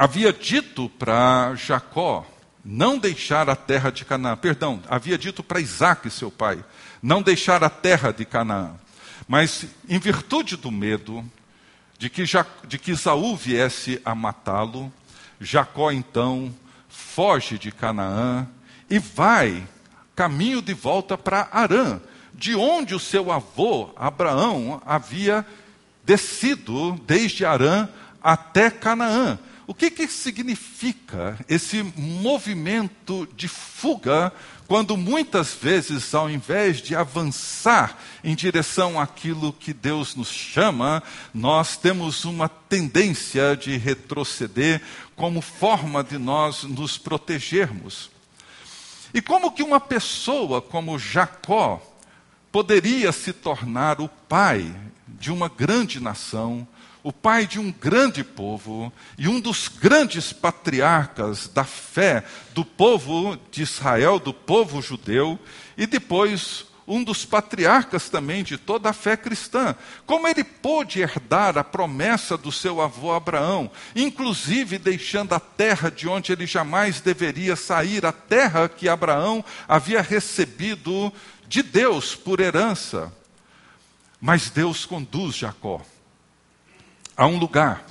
havia 0.00 0.32
dito 0.32 0.88
para 0.88 1.54
Jacó 1.56 2.26
não 2.64 2.98
deixar 2.98 3.50
a 3.50 3.54
terra 3.54 3.92
de 3.92 4.02
Canaã. 4.02 4.34
Perdão, 4.34 4.82
havia 4.88 5.18
dito 5.18 5.42
para 5.42 5.60
Isaac, 5.60 6.08
seu 6.08 6.30
pai, 6.30 6.64
não 7.02 7.20
deixar 7.20 7.62
a 7.62 7.68
terra 7.68 8.10
de 8.10 8.24
Canaã. 8.24 8.72
Mas, 9.28 9.66
em 9.86 9.98
virtude 9.98 10.56
do 10.56 10.70
medo 10.70 11.22
de 11.98 12.08
que, 12.08 12.24
ja, 12.24 12.46
de 12.66 12.78
que 12.78 12.92
Isaú 12.92 13.36
viesse 13.36 14.00
a 14.02 14.14
matá-lo, 14.14 14.90
Jacó 15.38 15.92
então 15.92 16.50
foge 16.88 17.58
de 17.58 17.70
Canaã 17.70 18.48
e 18.88 18.98
vai 18.98 19.68
caminho 20.16 20.62
de 20.62 20.72
volta 20.72 21.18
para 21.18 21.46
Arã, 21.52 22.00
de 22.32 22.54
onde 22.54 22.94
o 22.94 22.98
seu 22.98 23.30
avô 23.30 23.90
Abraão 23.96 24.80
havia 24.86 25.44
descido 26.06 26.98
desde 27.06 27.44
Arã 27.44 27.86
até 28.22 28.70
Canaã. 28.70 29.38
O 29.70 29.74
que, 29.74 29.88
que 29.88 30.08
significa 30.08 31.38
esse 31.48 31.80
movimento 31.96 33.28
de 33.36 33.46
fuga, 33.46 34.32
quando 34.66 34.96
muitas 34.96 35.54
vezes, 35.54 36.12
ao 36.12 36.28
invés 36.28 36.78
de 36.82 36.96
avançar 36.96 37.96
em 38.24 38.34
direção 38.34 38.98
àquilo 38.98 39.52
que 39.52 39.72
Deus 39.72 40.16
nos 40.16 40.26
chama, 40.26 41.00
nós 41.32 41.76
temos 41.76 42.24
uma 42.24 42.48
tendência 42.48 43.56
de 43.56 43.76
retroceder 43.76 44.82
como 45.14 45.40
forma 45.40 46.02
de 46.02 46.18
nós 46.18 46.64
nos 46.64 46.98
protegermos? 46.98 48.10
E 49.14 49.22
como 49.22 49.52
que 49.52 49.62
uma 49.62 49.78
pessoa 49.78 50.60
como 50.60 50.98
Jacó 50.98 51.80
poderia 52.50 53.12
se 53.12 53.32
tornar 53.32 54.00
o 54.00 54.08
pai 54.08 54.74
de 55.06 55.30
uma 55.30 55.48
grande 55.48 56.00
nação, 56.00 56.66
o 57.02 57.12
pai 57.12 57.46
de 57.46 57.58
um 57.58 57.72
grande 57.72 58.22
povo 58.22 58.92
e 59.16 59.28
um 59.28 59.40
dos 59.40 59.68
grandes 59.68 60.32
patriarcas 60.32 61.48
da 61.48 61.64
fé 61.64 62.24
do 62.52 62.64
povo 62.64 63.38
de 63.50 63.62
Israel, 63.62 64.18
do 64.18 64.34
povo 64.34 64.82
judeu, 64.82 65.38
e 65.76 65.86
depois 65.86 66.66
um 66.86 67.04
dos 67.04 67.24
patriarcas 67.24 68.08
também 68.08 68.42
de 68.42 68.58
toda 68.58 68.90
a 68.90 68.92
fé 68.92 69.16
cristã. 69.16 69.76
Como 70.04 70.26
ele 70.26 70.42
pôde 70.42 71.00
herdar 71.00 71.56
a 71.56 71.62
promessa 71.62 72.36
do 72.36 72.50
seu 72.50 72.80
avô 72.80 73.12
Abraão, 73.12 73.70
inclusive 73.94 74.76
deixando 74.76 75.32
a 75.32 75.40
terra 75.40 75.88
de 75.88 76.08
onde 76.08 76.32
ele 76.32 76.46
jamais 76.46 77.00
deveria 77.00 77.54
sair, 77.54 78.04
a 78.04 78.12
terra 78.12 78.68
que 78.68 78.88
Abraão 78.88 79.44
havia 79.68 80.02
recebido 80.02 81.12
de 81.46 81.62
Deus 81.62 82.16
por 82.16 82.40
herança. 82.40 83.12
Mas 84.20 84.50
Deus 84.50 84.84
conduz 84.84 85.36
Jacó 85.36 85.80
a 87.20 87.26
um 87.26 87.36
lugar 87.36 87.84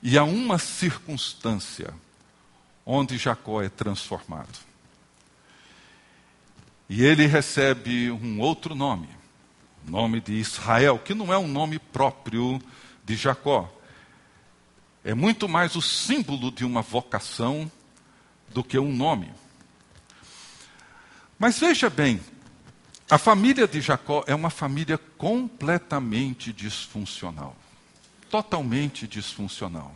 e 0.00 0.16
a 0.16 0.22
uma 0.22 0.58
circunstância 0.60 1.92
onde 2.86 3.18
Jacó 3.18 3.60
é 3.60 3.68
transformado. 3.68 4.56
E 6.88 7.02
ele 7.02 7.26
recebe 7.26 8.12
um 8.12 8.38
outro 8.38 8.76
nome, 8.76 9.08
o 9.84 9.90
nome 9.90 10.20
de 10.20 10.34
Israel, 10.34 11.00
que 11.00 11.14
não 11.14 11.32
é 11.32 11.36
um 11.36 11.48
nome 11.48 11.80
próprio 11.80 12.62
de 13.04 13.16
Jacó. 13.16 13.68
É 15.02 15.14
muito 15.14 15.48
mais 15.48 15.74
o 15.74 15.82
símbolo 15.82 16.52
de 16.52 16.64
uma 16.64 16.80
vocação 16.80 17.68
do 18.50 18.62
que 18.62 18.78
um 18.78 18.94
nome. 18.94 19.32
Mas 21.36 21.58
veja 21.58 21.90
bem, 21.90 22.20
a 23.10 23.18
família 23.18 23.66
de 23.66 23.80
Jacó 23.80 24.22
é 24.28 24.34
uma 24.34 24.48
família 24.48 24.96
completamente 24.96 26.52
disfuncional 26.52 27.56
totalmente 28.34 29.06
disfuncional. 29.06 29.94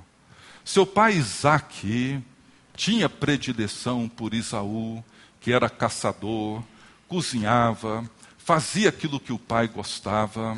Seu 0.65 0.87
pai 0.87 1.15
Isaac 1.15 2.23
tinha 2.77 3.09
predileção 3.09 4.09
por 4.09 4.33
Isaú, 4.33 5.05
que 5.41 5.53
era 5.53 5.69
caçador, 5.69 6.63
cozinhava, 7.09 8.09
fazia 8.39 8.91
aquilo 8.91 9.19
que 9.19 9.33
o 9.33 9.41
pai 9.41 9.67
gostava, 9.67 10.57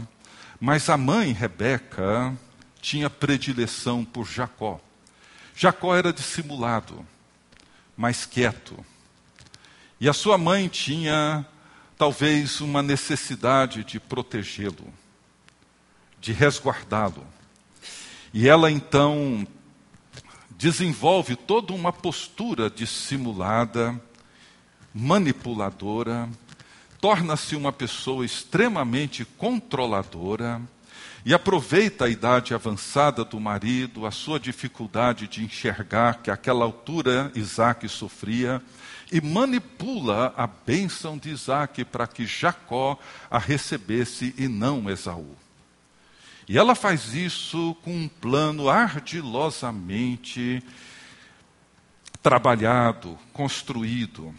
mas 0.61 0.91
a 0.91 0.99
mãe 0.99 1.33
Rebeca 1.33 2.37
tinha 2.83 3.09
predileção 3.09 4.05
por 4.05 4.27
Jacó. 4.27 4.79
Jacó 5.57 5.97
era 5.97 6.13
dissimulado, 6.13 7.07
mais 7.97 8.27
quieto. 8.27 8.77
E 9.99 10.07
a 10.07 10.13
sua 10.13 10.37
mãe 10.37 10.69
tinha 10.69 11.47
talvez 11.97 12.61
uma 12.61 12.83
necessidade 12.83 13.83
de 13.85 13.99
protegê-lo, 13.99 14.93
de 16.21 16.31
resguardá-lo. 16.33 17.39
E 18.33 18.49
ela 18.49 18.71
então 18.71 19.47
desenvolve 20.51 21.35
toda 21.35 21.73
uma 21.73 21.93
postura 21.93 22.71
dissimulada, 22.71 24.01
manipuladora, 24.95 26.29
torna-se 27.01 27.57
uma 27.57 27.73
pessoa 27.73 28.25
extremamente 28.25 29.25
controladora 29.25 30.61
e 31.25 31.35
aproveita 31.35 32.05
a 32.05 32.09
idade 32.09 32.55
avançada 32.55 33.25
do 33.25 33.41
marido, 33.41 34.07
a 34.07 34.11
sua 34.11 34.39
dificuldade 34.39 35.27
de 35.27 35.43
enxergar 35.43 36.23
que 36.23 36.31
àquela 36.31 36.65
altura 36.65 37.33
Isaac 37.35 37.89
sofria, 37.89 38.63
e 39.13 39.21
manipula 39.21 40.33
a 40.37 40.47
bênção 40.47 41.19
de 41.19 41.31
Isaac 41.31 41.85
para 41.85 42.07
que 42.07 42.25
Jacó 42.25 42.97
a 43.29 43.39
recebesse 43.39 44.33
e 44.39 44.47
não 44.47 44.89
Esaú. 44.89 45.35
E 46.50 46.59
ela 46.59 46.75
faz 46.75 47.14
isso 47.14 47.76
com 47.85 47.95
um 47.95 48.09
plano 48.09 48.69
ardilosamente 48.69 50.61
trabalhado, 52.21 53.16
construído. 53.33 54.35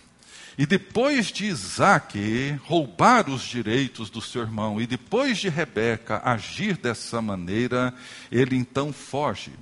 E 0.58 0.66
depois 0.66 1.28
de 1.28 1.46
Isaac 1.46 2.60
roubar 2.66 3.30
os 3.30 3.44
direitos 3.44 4.10
do 4.10 4.22
seu 4.22 4.42
irmão, 4.42 4.82
e 4.82 4.86
depois 4.86 5.38
de 5.38 5.48
Rebeca 5.48 6.22
agir 6.26 6.76
dessa 6.76 7.22
maneira, 7.22 7.94
ele 8.30 8.58
então 8.58 8.92
foge. 8.92 9.54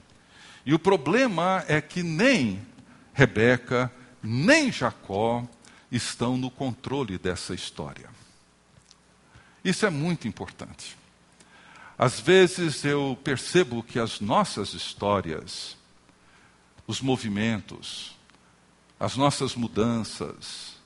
E 0.66 0.74
o 0.74 0.80
problema 0.80 1.64
é 1.68 1.80
que 1.80 2.02
nem 2.02 2.66
Rebeca, 3.14 3.94
nem 4.24 4.72
Jacó 4.72 5.48
estão 5.92 6.36
no 6.36 6.50
controle 6.50 7.20
dessa 7.20 7.54
história. 7.54 8.10
Isso 9.64 9.86
é 9.86 9.92
muito 9.92 10.28
importante. 10.28 10.98
Às 12.00 12.18
vezes 12.18 12.86
eu 12.86 13.20
percebo 13.26 13.84
que 13.84 14.00
as 14.00 14.22
nossas 14.22 14.74
histórias, 14.74 15.76
os 16.88 17.02
movimentos, 17.02 18.16
as 18.98 19.18
nossas 19.18 19.54
mudanças, 19.54 20.78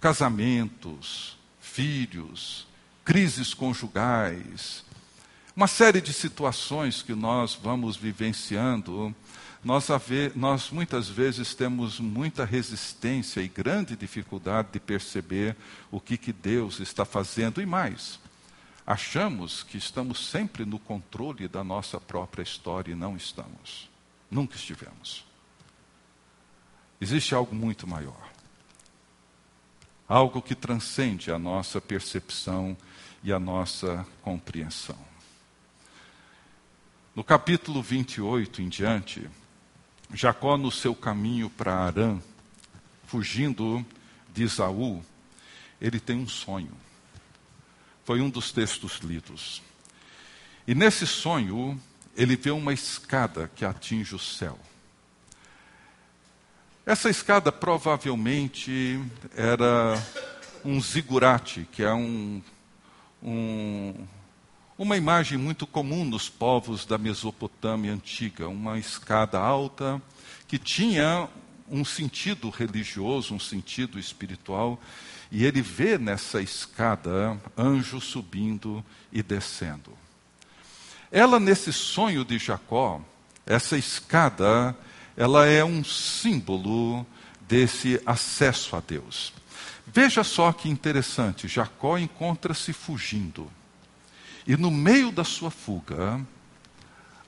casamentos, 0.00 1.36
filhos, 1.60 2.66
crises 3.04 3.52
conjugais, 3.52 4.82
uma 5.54 5.66
série 5.66 6.00
de 6.00 6.14
situações 6.14 7.02
que 7.02 7.14
nós 7.14 7.54
vamos 7.54 7.94
vivenciando, 7.94 9.14
nós, 9.62 9.88
nós, 10.34 10.70
muitas 10.70 11.06
vezes 11.06 11.54
temos 11.54 12.00
muita 12.00 12.46
resistência 12.46 13.42
e 13.42 13.48
grande 13.48 13.94
dificuldade 13.94 14.68
de 14.72 14.80
perceber 14.80 15.54
o 15.90 16.00
que, 16.00 16.16
que 16.16 16.32
Deus 16.32 16.80
está 16.80 17.04
fazendo. 17.04 17.60
E 17.60 17.66
mais 17.66 18.18
achamos 18.86 19.64
que 19.64 19.76
estamos 19.76 20.28
sempre 20.28 20.64
no 20.64 20.78
controle 20.78 21.48
da 21.48 21.64
nossa 21.64 22.00
própria 22.00 22.44
história 22.44 22.92
e 22.92 22.94
não 22.94 23.16
estamos. 23.16 23.90
Nunca 24.30 24.54
estivemos. 24.54 25.24
Existe 27.00 27.34
algo 27.34 27.54
muito 27.54 27.86
maior. 27.86 28.30
Algo 30.08 30.40
que 30.40 30.54
transcende 30.54 31.32
a 31.32 31.38
nossa 31.38 31.80
percepção 31.80 32.76
e 33.24 33.32
a 33.32 33.40
nossa 33.40 34.06
compreensão. 34.22 34.98
No 37.14 37.24
capítulo 37.24 37.82
28 37.82 38.62
em 38.62 38.68
diante, 38.68 39.28
Jacó, 40.14 40.56
no 40.56 40.70
seu 40.70 40.94
caminho 40.94 41.50
para 41.50 41.74
Arã, 41.74 42.20
fugindo 43.06 43.84
de 44.32 44.44
Isaú, 44.44 45.02
ele 45.80 45.98
tem 45.98 46.16
um 46.16 46.28
sonho. 46.28 46.85
Foi 48.06 48.20
um 48.20 48.30
dos 48.30 48.52
textos 48.52 49.00
lidos. 49.02 49.60
E 50.64 50.76
nesse 50.76 51.04
sonho, 51.08 51.76
ele 52.16 52.36
vê 52.36 52.52
uma 52.52 52.72
escada 52.72 53.50
que 53.56 53.64
atinge 53.64 54.14
o 54.14 54.18
céu. 54.18 54.56
Essa 56.86 57.10
escada 57.10 57.50
provavelmente 57.50 59.00
era 59.34 60.00
um 60.64 60.80
zigurate, 60.80 61.66
que 61.72 61.82
é 61.82 61.92
um, 61.92 62.40
um, 63.20 64.06
uma 64.78 64.96
imagem 64.96 65.36
muito 65.36 65.66
comum 65.66 66.04
nos 66.04 66.28
povos 66.28 66.86
da 66.86 66.96
Mesopotâmia 66.96 67.92
antiga, 67.92 68.46
uma 68.46 68.78
escada 68.78 69.40
alta 69.40 70.00
que 70.46 70.60
tinha 70.60 71.28
um 71.68 71.84
sentido 71.84 72.50
religioso, 72.50 73.34
um 73.34 73.40
sentido 73.40 73.98
espiritual, 73.98 74.80
e 75.30 75.44
ele 75.44 75.62
vê 75.62 75.98
nessa 75.98 76.40
escada 76.40 77.40
anjos 77.56 78.04
subindo 78.04 78.84
e 79.12 79.22
descendo. 79.22 79.92
Ela, 81.10 81.38
nesse 81.38 81.72
sonho 81.72 82.24
de 82.24 82.38
Jacó, 82.38 83.00
essa 83.44 83.76
escada, 83.78 84.76
ela 85.16 85.46
é 85.46 85.64
um 85.64 85.84
símbolo 85.84 87.06
desse 87.48 88.00
acesso 88.04 88.76
a 88.76 88.80
Deus. 88.80 89.32
Veja 89.86 90.24
só 90.24 90.52
que 90.52 90.68
interessante: 90.68 91.48
Jacó 91.48 91.96
encontra-se 91.96 92.72
fugindo. 92.72 93.50
E 94.46 94.56
no 94.56 94.70
meio 94.70 95.10
da 95.10 95.24
sua 95.24 95.50
fuga, 95.50 96.20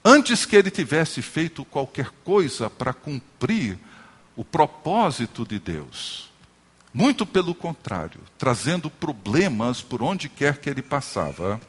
antes 0.04 0.44
que 0.44 0.56
ele 0.56 0.70
tivesse 0.70 1.22
feito 1.22 1.64
qualquer 1.64 2.10
coisa 2.24 2.68
para 2.68 2.92
cumprir 2.92 3.78
o 4.36 4.44
propósito 4.44 5.44
de 5.44 5.58
Deus, 5.58 6.30
muito 6.92 7.26
pelo 7.26 7.54
contrário, 7.54 8.20
trazendo 8.38 8.90
problemas 8.90 9.82
por 9.82 10.02
onde 10.02 10.28
quer 10.28 10.58
que 10.58 10.70
ele 10.70 10.82
passava, 10.82 11.60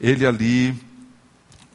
ele 0.00 0.26
ali 0.26 0.78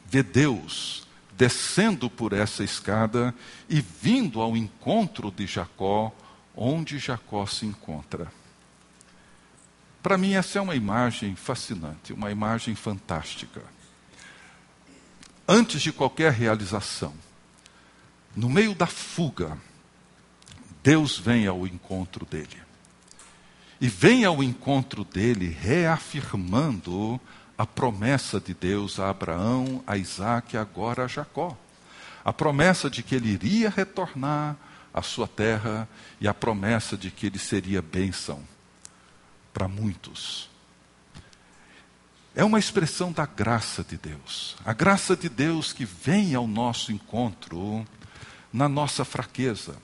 vê 0.06 0.22
Deus 0.22 1.06
descendo 1.36 2.10
por 2.10 2.32
essa 2.32 2.62
escada 2.62 3.34
e 3.68 3.80
vindo 3.80 4.40
ao 4.40 4.56
encontro 4.56 5.30
de 5.30 5.46
Jacó, 5.46 6.12
onde 6.54 6.98
Jacó 6.98 7.46
se 7.46 7.64
encontra. 7.64 8.30
Para 10.02 10.18
mim, 10.18 10.34
essa 10.34 10.58
é 10.58 10.62
uma 10.62 10.74
imagem 10.74 11.36
fascinante, 11.36 12.12
uma 12.12 12.30
imagem 12.30 12.74
fantástica. 12.74 13.62
Antes 15.46 15.80
de 15.82 15.92
qualquer 15.92 16.32
realização, 16.32 17.14
no 18.36 18.48
meio 18.48 18.74
da 18.74 18.86
fuga, 18.86 19.56
Deus 20.82 21.18
vem 21.18 21.46
ao 21.46 21.66
encontro 21.66 22.24
dele 22.24 22.69
e 23.80 23.88
vem 23.88 24.24
ao 24.24 24.42
encontro 24.42 25.04
dele 25.04 25.48
reafirmando 25.48 27.18
a 27.56 27.66
promessa 27.66 28.38
de 28.38 28.52
Deus 28.52 29.00
a 29.00 29.08
Abraão, 29.08 29.82
a 29.86 29.96
Isaac 29.96 30.54
e 30.54 30.58
agora 30.58 31.04
a 31.04 31.08
Jacó. 31.08 31.56
A 32.22 32.32
promessa 32.32 32.90
de 32.90 33.02
que 33.02 33.14
ele 33.14 33.30
iria 33.30 33.70
retornar 33.70 34.56
à 34.92 35.00
sua 35.00 35.26
terra 35.26 35.88
e 36.20 36.28
a 36.28 36.34
promessa 36.34 36.96
de 36.96 37.10
que 37.10 37.26
ele 37.26 37.38
seria 37.38 37.80
bênção 37.80 38.42
para 39.52 39.66
muitos. 39.66 40.50
É 42.34 42.44
uma 42.44 42.58
expressão 42.58 43.10
da 43.10 43.24
graça 43.24 43.82
de 43.82 43.96
Deus. 43.96 44.56
A 44.64 44.74
graça 44.74 45.16
de 45.16 45.28
Deus 45.28 45.72
que 45.72 45.86
vem 45.86 46.34
ao 46.34 46.46
nosso 46.46 46.92
encontro 46.92 47.86
na 48.52 48.68
nossa 48.68 49.04
fraqueza 49.04 49.76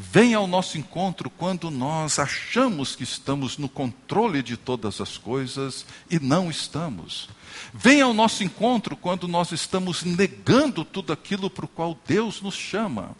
vem 0.00 0.32
ao 0.32 0.46
nosso 0.46 0.78
encontro 0.78 1.28
quando 1.28 1.72
nós 1.72 2.20
achamos 2.20 2.94
que 2.94 3.02
estamos 3.02 3.58
no 3.58 3.68
controle 3.68 4.44
de 4.44 4.56
todas 4.56 5.00
as 5.00 5.18
coisas 5.18 5.84
e 6.08 6.20
não 6.20 6.48
estamos. 6.48 7.28
Vem 7.74 8.00
ao 8.00 8.14
nosso 8.14 8.44
encontro 8.44 8.96
quando 8.96 9.26
nós 9.26 9.50
estamos 9.50 10.04
negando 10.04 10.84
tudo 10.84 11.12
aquilo 11.12 11.50
para 11.50 11.64
o 11.64 11.68
qual 11.68 11.98
Deus 12.06 12.40
nos 12.40 12.54
chama. 12.54 13.16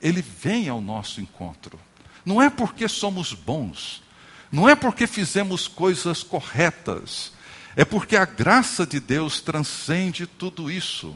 Ele 0.00 0.22
vem 0.22 0.70
ao 0.70 0.80
nosso 0.80 1.20
encontro. 1.20 1.78
Não 2.24 2.40
é 2.40 2.48
porque 2.48 2.88
somos 2.88 3.34
bons, 3.34 4.02
não 4.50 4.66
é 4.66 4.74
porque 4.74 5.06
fizemos 5.06 5.68
coisas 5.68 6.22
corretas, 6.22 7.30
é 7.76 7.84
porque 7.84 8.16
a 8.16 8.24
graça 8.24 8.86
de 8.86 9.00
Deus 9.00 9.42
transcende 9.42 10.26
tudo 10.26 10.70
isso. 10.70 11.14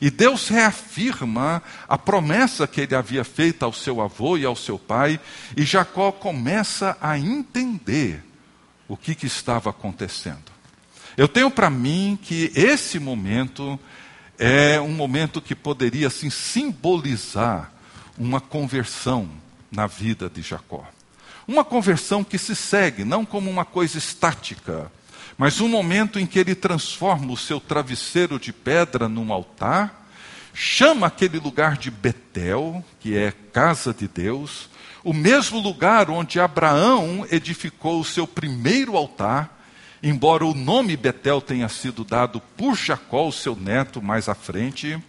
E 0.00 0.10
Deus 0.10 0.48
reafirma 0.48 1.62
a 1.88 1.98
promessa 1.98 2.66
que 2.66 2.80
ele 2.80 2.94
havia 2.94 3.24
feito 3.24 3.64
ao 3.64 3.72
seu 3.72 4.00
avô 4.00 4.36
e 4.36 4.44
ao 4.44 4.56
seu 4.56 4.78
pai, 4.78 5.20
e 5.56 5.62
Jacó 5.62 6.10
começa 6.10 6.96
a 7.00 7.18
entender 7.18 8.24
o 8.88 8.96
que, 8.96 9.14
que 9.14 9.26
estava 9.26 9.70
acontecendo. 9.70 10.50
Eu 11.16 11.28
tenho 11.28 11.50
para 11.50 11.68
mim 11.68 12.18
que 12.20 12.50
esse 12.54 12.98
momento 12.98 13.78
é 14.38 14.80
um 14.80 14.92
momento 14.92 15.40
que 15.40 15.54
poderia 15.54 16.06
assim, 16.06 16.30
simbolizar 16.30 17.70
uma 18.16 18.40
conversão 18.40 19.28
na 19.70 19.86
vida 19.86 20.30
de 20.30 20.42
Jacó. 20.42 20.84
Uma 21.46 21.64
conversão 21.64 22.24
que 22.24 22.38
se 22.38 22.56
segue, 22.56 23.04
não 23.04 23.24
como 23.24 23.50
uma 23.50 23.64
coisa 23.64 23.98
estática, 23.98 24.90
mas 25.40 25.58
um 25.58 25.68
momento 25.68 26.20
em 26.20 26.26
que 26.26 26.38
ele 26.38 26.54
transforma 26.54 27.32
o 27.32 27.36
seu 27.36 27.58
travesseiro 27.58 28.38
de 28.38 28.52
pedra 28.52 29.08
num 29.08 29.32
altar, 29.32 30.06
chama 30.52 31.06
aquele 31.06 31.38
lugar 31.38 31.78
de 31.78 31.90
Betel, 31.90 32.84
que 33.00 33.16
é 33.16 33.32
casa 33.50 33.94
de 33.94 34.06
Deus, 34.06 34.68
o 35.02 35.14
mesmo 35.14 35.58
lugar 35.58 36.10
onde 36.10 36.38
Abraão 36.38 37.26
edificou 37.32 38.00
o 38.00 38.04
seu 38.04 38.26
primeiro 38.26 38.98
altar, 38.98 39.64
embora 40.02 40.44
o 40.44 40.54
nome 40.54 40.94
Betel 40.94 41.40
tenha 41.40 41.70
sido 41.70 42.04
dado 42.04 42.38
por 42.54 42.76
Jacó, 42.76 43.26
o 43.26 43.32
seu 43.32 43.56
neto, 43.56 44.02
mais 44.02 44.28
à 44.28 44.34
frente. 44.34 45.02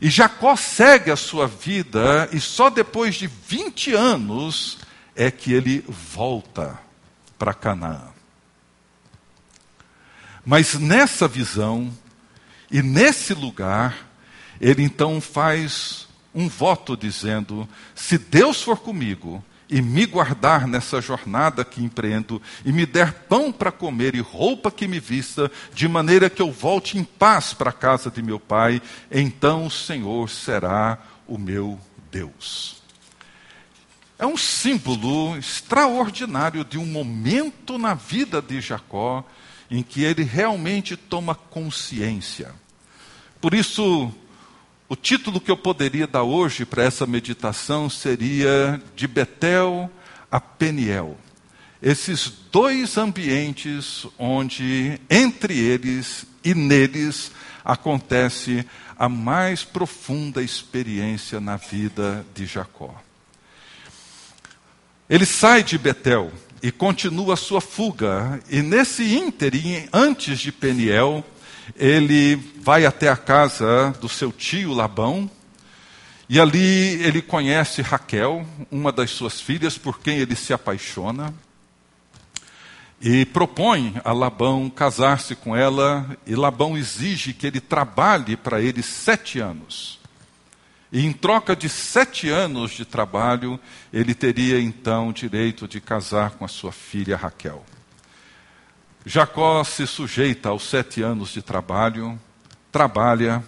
E 0.00 0.08
Jacó 0.08 0.54
segue 0.54 1.10
a 1.10 1.16
sua 1.16 1.48
vida, 1.48 2.28
e 2.32 2.38
só 2.38 2.70
depois 2.70 3.16
de 3.16 3.26
20 3.26 3.92
anos 3.92 4.78
é 5.16 5.32
que 5.32 5.52
ele 5.52 5.84
volta 5.88 6.78
para 7.36 7.52
Canaã. 7.52 8.11
Mas 10.44 10.74
nessa 10.74 11.28
visão 11.28 11.92
e 12.70 12.82
nesse 12.82 13.34
lugar, 13.34 14.08
ele 14.60 14.82
então 14.82 15.20
faz 15.20 16.08
um 16.34 16.48
voto 16.48 16.96
dizendo: 16.96 17.68
se 17.94 18.18
Deus 18.18 18.62
for 18.62 18.78
comigo 18.78 19.44
e 19.68 19.80
me 19.80 20.04
guardar 20.04 20.66
nessa 20.66 21.00
jornada 21.00 21.64
que 21.64 21.82
empreendo, 21.82 22.42
e 22.64 22.72
me 22.72 22.84
der 22.84 23.12
pão 23.12 23.50
para 23.50 23.72
comer 23.72 24.14
e 24.14 24.20
roupa 24.20 24.70
que 24.70 24.86
me 24.86 25.00
vista, 25.00 25.50
de 25.72 25.88
maneira 25.88 26.28
que 26.28 26.42
eu 26.42 26.52
volte 26.52 26.98
em 26.98 27.04
paz 27.04 27.54
para 27.54 27.70
a 27.70 27.72
casa 27.72 28.10
de 28.10 28.22
meu 28.22 28.38
pai, 28.38 28.82
então 29.10 29.66
o 29.66 29.70
Senhor 29.70 30.28
será 30.28 30.98
o 31.26 31.38
meu 31.38 31.78
Deus. 32.10 32.82
É 34.18 34.26
um 34.26 34.36
símbolo 34.36 35.36
extraordinário 35.38 36.64
de 36.64 36.78
um 36.78 36.86
momento 36.86 37.78
na 37.78 37.94
vida 37.94 38.42
de 38.42 38.60
Jacó 38.60 39.24
em 39.72 39.82
que 39.82 40.04
ele 40.04 40.22
realmente 40.22 40.98
toma 40.98 41.34
consciência. 41.34 42.54
Por 43.40 43.54
isso, 43.54 44.12
o 44.86 44.94
título 44.94 45.40
que 45.40 45.50
eu 45.50 45.56
poderia 45.56 46.06
dar 46.06 46.24
hoje 46.24 46.66
para 46.66 46.82
essa 46.84 47.06
meditação 47.06 47.88
seria 47.88 48.80
De 48.94 49.08
Betel 49.08 49.90
a 50.30 50.38
Peniel. 50.38 51.16
Esses 51.80 52.30
dois 52.52 52.98
ambientes 52.98 54.06
onde, 54.18 55.00
entre 55.08 55.58
eles 55.58 56.26
e 56.44 56.54
neles, 56.54 57.32
acontece 57.64 58.66
a 58.98 59.08
mais 59.08 59.64
profunda 59.64 60.42
experiência 60.42 61.40
na 61.40 61.56
vida 61.56 62.26
de 62.34 62.44
Jacó. 62.44 62.94
Ele 65.08 65.24
sai 65.24 65.62
de 65.62 65.78
Betel, 65.78 66.30
e 66.62 66.70
continua 66.70 67.34
a 67.34 67.36
sua 67.36 67.60
fuga. 67.60 68.40
E 68.48 68.62
nesse 68.62 69.02
ínterim, 69.14 69.88
antes 69.92 70.38
de 70.38 70.52
Peniel, 70.52 71.24
ele 71.76 72.36
vai 72.60 72.86
até 72.86 73.08
a 73.08 73.16
casa 73.16 73.92
do 74.00 74.08
seu 74.08 74.30
tio 74.30 74.72
Labão, 74.72 75.28
e 76.28 76.40
ali 76.40 77.02
ele 77.02 77.20
conhece 77.20 77.82
Raquel, 77.82 78.46
uma 78.70 78.92
das 78.92 79.10
suas 79.10 79.40
filhas, 79.40 79.76
por 79.76 80.00
quem 80.00 80.18
ele 80.18 80.36
se 80.36 80.52
apaixona, 80.52 81.34
e 83.00 83.26
propõe 83.26 83.96
a 84.04 84.12
Labão 84.12 84.70
casar-se 84.70 85.34
com 85.34 85.56
ela, 85.56 86.16
e 86.24 86.36
Labão 86.36 86.78
exige 86.78 87.32
que 87.32 87.46
ele 87.46 87.60
trabalhe 87.60 88.36
para 88.36 88.62
ele 88.62 88.82
sete 88.82 89.40
anos. 89.40 90.01
E 90.92 91.06
em 91.06 91.12
troca 91.12 91.56
de 91.56 91.70
sete 91.70 92.28
anos 92.28 92.72
de 92.72 92.84
trabalho, 92.84 93.58
ele 93.90 94.14
teria 94.14 94.60
então 94.60 95.10
direito 95.10 95.66
de 95.66 95.80
casar 95.80 96.32
com 96.32 96.44
a 96.44 96.48
sua 96.48 96.70
filha 96.70 97.16
Raquel. 97.16 97.64
Jacó 99.06 99.64
se 99.64 99.86
sujeita 99.86 100.50
aos 100.50 100.64
sete 100.64 101.02
anos 101.02 101.30
de 101.30 101.40
trabalho, 101.40 102.20
trabalha 102.70 103.42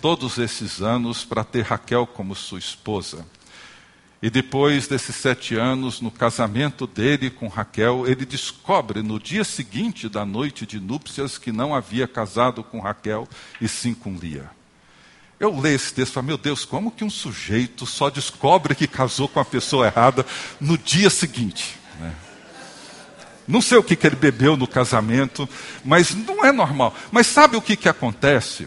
todos 0.00 0.38
esses 0.38 0.80
anos 0.80 1.24
para 1.24 1.42
ter 1.42 1.62
Raquel 1.62 2.06
como 2.06 2.36
sua 2.36 2.60
esposa. 2.60 3.26
E 4.22 4.30
depois 4.30 4.86
desses 4.86 5.16
sete 5.16 5.56
anos, 5.56 6.00
no 6.00 6.10
casamento 6.10 6.86
dele 6.86 7.30
com 7.30 7.48
Raquel, 7.48 8.06
ele 8.06 8.24
descobre 8.24 9.02
no 9.02 9.18
dia 9.18 9.42
seguinte 9.42 10.08
da 10.08 10.24
noite 10.24 10.64
de 10.64 10.78
núpcias 10.78 11.36
que 11.36 11.50
não 11.50 11.74
havia 11.74 12.06
casado 12.06 12.62
com 12.62 12.80
Raquel 12.80 13.28
e 13.60 13.68
sim 13.68 13.92
com 13.92 14.14
Lia. 14.14 14.55
Eu 15.38 15.58
leio 15.58 15.76
esse 15.76 15.92
texto 15.92 16.12
e 16.12 16.14
falo, 16.14 16.26
meu 16.26 16.38
Deus, 16.38 16.64
como 16.64 16.90
que 16.90 17.04
um 17.04 17.10
sujeito 17.10 17.84
só 17.84 18.08
descobre 18.08 18.74
que 18.74 18.86
casou 18.86 19.28
com 19.28 19.38
a 19.38 19.44
pessoa 19.44 19.86
errada 19.86 20.24
no 20.58 20.78
dia 20.78 21.10
seguinte? 21.10 21.76
Né? 22.00 22.14
Não 23.46 23.60
sei 23.60 23.76
o 23.78 23.82
que, 23.82 23.94
que 23.94 24.06
ele 24.06 24.16
bebeu 24.16 24.56
no 24.56 24.66
casamento, 24.66 25.48
mas 25.84 26.14
não 26.14 26.44
é 26.44 26.50
normal. 26.50 26.94
Mas 27.12 27.26
sabe 27.26 27.56
o 27.56 27.62
que, 27.62 27.76
que 27.76 27.88
acontece? 27.88 28.66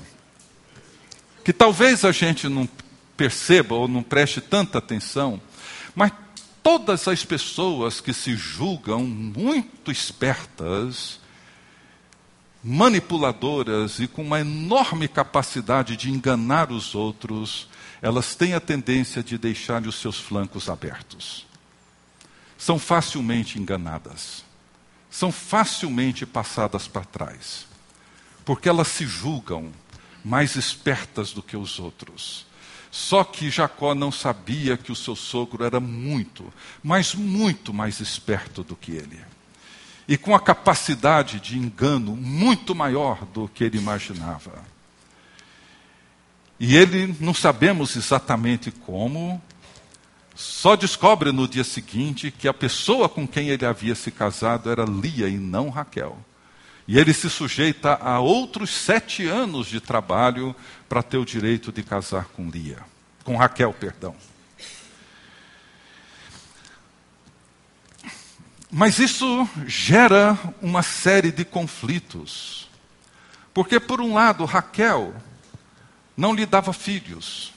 Que 1.44 1.52
talvez 1.52 2.06
a 2.06 2.12
gente 2.12 2.48
não 2.48 2.70
perceba 3.18 3.76
ou 3.76 3.88
não 3.88 4.04
preste 4.04 4.40
tanta 4.40 4.78
atenção, 4.78 5.42
mas 5.94 6.12
todas 6.64 7.08
as 7.08 7.26
pessoas 7.26 8.00
que 8.00 8.14
se 8.14 8.36
julgam 8.36 9.04
muito 9.04 9.92
espertas, 9.92 11.20
manipuladoras 12.64 14.00
e 14.00 14.08
com 14.08 14.22
uma 14.22 14.42
enorme 14.42 15.08
capacidade 15.08 15.96
de 15.96 16.10
enganar 16.10 16.72
os 16.72 16.94
outros, 16.94 17.68
elas 18.02 18.36
têm 18.36 18.54
a 18.54 18.60
tendência 18.60 19.24
de 19.24 19.38
deixar 19.38 19.86
os 19.88 19.96
seus 19.96 20.20
flancos 20.20 20.70
abertos. 20.70 21.48
São 22.58 22.78
facilmente 22.78 23.58
enganadas. 23.58 24.44
São 25.10 25.32
facilmente 25.32 26.26
passadas 26.26 26.88
para 26.88 27.06
trás. 27.06 27.66
Porque 28.44 28.68
elas 28.68 28.90
se 28.90 29.06
julgam 29.06 29.72
mais 30.24 30.56
espertas 30.56 31.32
do 31.32 31.42
que 31.42 31.56
os 31.56 31.80
outros. 31.80 32.46
Só 32.92 33.24
que 33.24 33.50
Jacó 33.50 33.96
não 33.96 34.12
sabia 34.12 34.76
que 34.76 34.92
o 34.92 34.96
seu 34.96 35.16
sogro 35.16 35.64
era 35.64 35.80
muito, 35.80 36.52
mas 36.84 37.16
muito 37.16 37.74
mais 37.74 38.00
esperto 38.00 38.64
do 38.64 38.76
que 38.76 38.92
ele 38.92 39.29
e 40.10 40.18
com 40.18 40.34
a 40.34 40.40
capacidade 40.40 41.40
de 41.40 41.56
engano 41.56 42.16
muito 42.16 42.74
maior 42.74 43.24
do 43.28 43.48
que 43.48 43.64
ele 43.64 43.78
imaginava. 43.78 44.52
E 46.60 46.76
ele, 46.76 47.16
não 47.20 47.32
sabemos 47.32 47.96
exatamente 47.96 48.72
como, 48.72 49.40
só 50.34 50.76
descobre 50.76 51.32
no 51.32 51.48
dia 51.48 51.64
seguinte 51.64 52.32
que 52.32 52.48
a 52.48 52.54
pessoa 52.54 53.08
com 53.08 53.28
quem 53.28 53.50
ele 53.50 53.68
havia 53.68 53.94
se 53.94 54.10
casado 54.10 54.72
era 54.72 54.84
Lia 54.84 55.30
e 55.30 55.38
não 55.38 55.70
Raquel. 55.70 56.18
E 56.88 56.98
ele 56.98 57.14
se 57.14 57.30
sujeita 57.30 57.94
a 57.94 58.20
outros 58.20 58.72
sete 58.72 59.28
anos 59.28 59.68
de 59.68 59.80
trabalho 59.80 60.56
para 60.90 61.04
ter 61.04 61.18
o 61.18 61.26
direito 61.26 61.72
de 61.72 61.84
casar 61.84 62.26
com 62.36 62.50
Lia, 62.50 62.80
com 63.24 63.38
Raquel, 63.38 63.72
perdão. 63.74 64.16
Mas 68.72 69.00
isso 69.00 69.50
gera 69.66 70.38
uma 70.62 70.84
série 70.84 71.32
de 71.32 71.44
conflitos. 71.44 72.70
Porque, 73.54 73.80
por 73.80 74.00
um 74.00 74.14
lado, 74.14 74.46
Raquel 74.46 75.14
não 76.16 76.34
lhe 76.34 76.46
dava 76.46 76.72
filhos, 76.74 77.54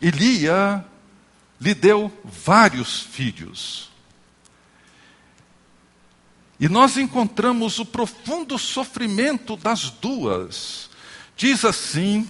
e 0.00 0.10
Lia 0.10 0.84
lhe 1.60 1.74
deu 1.74 2.12
vários 2.24 3.00
filhos. 3.00 3.90
E 6.58 6.68
nós 6.68 6.96
encontramos 6.96 7.78
o 7.78 7.84
profundo 7.84 8.58
sofrimento 8.58 9.56
das 9.56 9.90
duas. 9.90 10.90
Diz 11.36 11.64
assim 11.64 12.28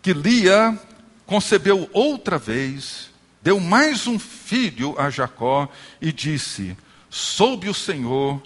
que 0.00 0.12
Lia 0.12 0.78
concebeu 1.26 1.88
outra 1.92 2.38
vez, 2.38 3.11
deu 3.42 3.58
mais 3.58 4.06
um 4.06 4.18
filho 4.18 4.98
a 4.98 5.10
Jacó 5.10 5.68
e 6.00 6.12
disse: 6.12 6.76
Soube 7.10 7.68
o 7.68 7.74
Senhor 7.74 8.42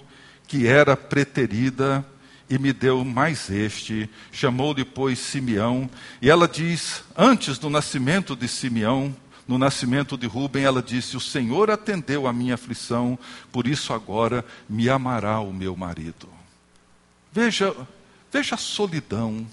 que 0.47 0.65
era 0.65 0.95
preterida 0.97 2.05
e 2.49 2.57
me 2.57 2.71
deu 2.71 3.03
mais 3.03 3.49
este. 3.49 4.09
Chamou 4.31 4.73
depois 4.73 5.19
Simeão. 5.19 5.89
E 6.21 6.29
ela 6.29 6.47
diz: 6.47 7.03
Antes 7.15 7.57
do 7.57 7.69
nascimento 7.69 8.35
de 8.35 8.47
Simeão, 8.47 9.15
no 9.47 9.57
nascimento 9.57 10.17
de 10.17 10.27
Rubem, 10.27 10.63
ela 10.63 10.81
disse: 10.81 11.15
O 11.15 11.21
Senhor 11.21 11.69
atendeu 11.69 12.27
a 12.27 12.33
minha 12.33 12.55
aflição, 12.55 13.17
por 13.51 13.67
isso 13.67 13.93
agora 13.93 14.43
me 14.67 14.89
amará 14.89 15.39
o 15.39 15.53
meu 15.53 15.75
marido. 15.75 16.27
Veja, 17.31 17.75
veja 18.31 18.55
a 18.55 18.57
solidão, 18.57 19.45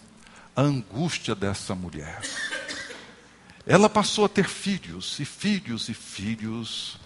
a 0.57 0.63
angústia 0.63 1.35
dessa 1.35 1.75
mulher. 1.75 2.21
Ela 3.67 3.89
passou 3.89 4.25
a 4.25 4.29
ter 4.29 4.49
filhos 4.49 5.19
e 5.19 5.25
filhos 5.25 5.89
e 5.89 5.95
filhos, 5.95 6.99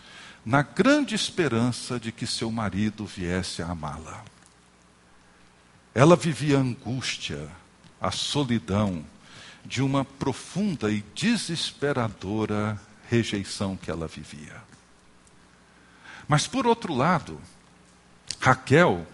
na 0.44 0.62
grande 0.62 1.14
esperança 1.14 2.01
de 2.01 2.11
que 2.11 2.27
seu 2.27 2.51
marido 2.51 3.07
viesse 3.07 3.62
a 3.62 3.68
amá-la. 3.68 4.25
Ela 5.94 6.16
vivia 6.16 6.57
a 6.59 6.61
angústia, 6.61 7.49
a 8.01 8.11
solidão, 8.11 9.05
de 9.64 9.83
uma 9.83 10.05
profunda 10.05 10.90
e 10.90 11.05
desesperadora 11.14 12.81
rejeição 13.09 13.77
que 13.77 13.90
ela 13.90 14.07
vivia. 14.07 14.62
Mas, 16.27 16.47
por 16.47 16.66
outro 16.66 16.94
lado, 16.94 17.40
Raquel, 18.40 19.07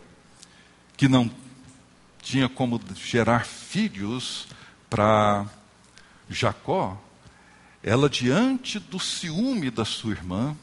que 0.96 1.08
não 1.08 1.30
tinha 2.20 2.48
como 2.48 2.80
gerar 2.94 3.44
filhos 3.44 4.46
para 4.88 5.46
Jacó, 6.28 7.00
ela, 7.84 8.08
diante 8.08 8.78
do 8.78 8.98
ciúme 8.98 9.70
da 9.70 9.84
sua 9.84 10.12
irmã 10.12 10.56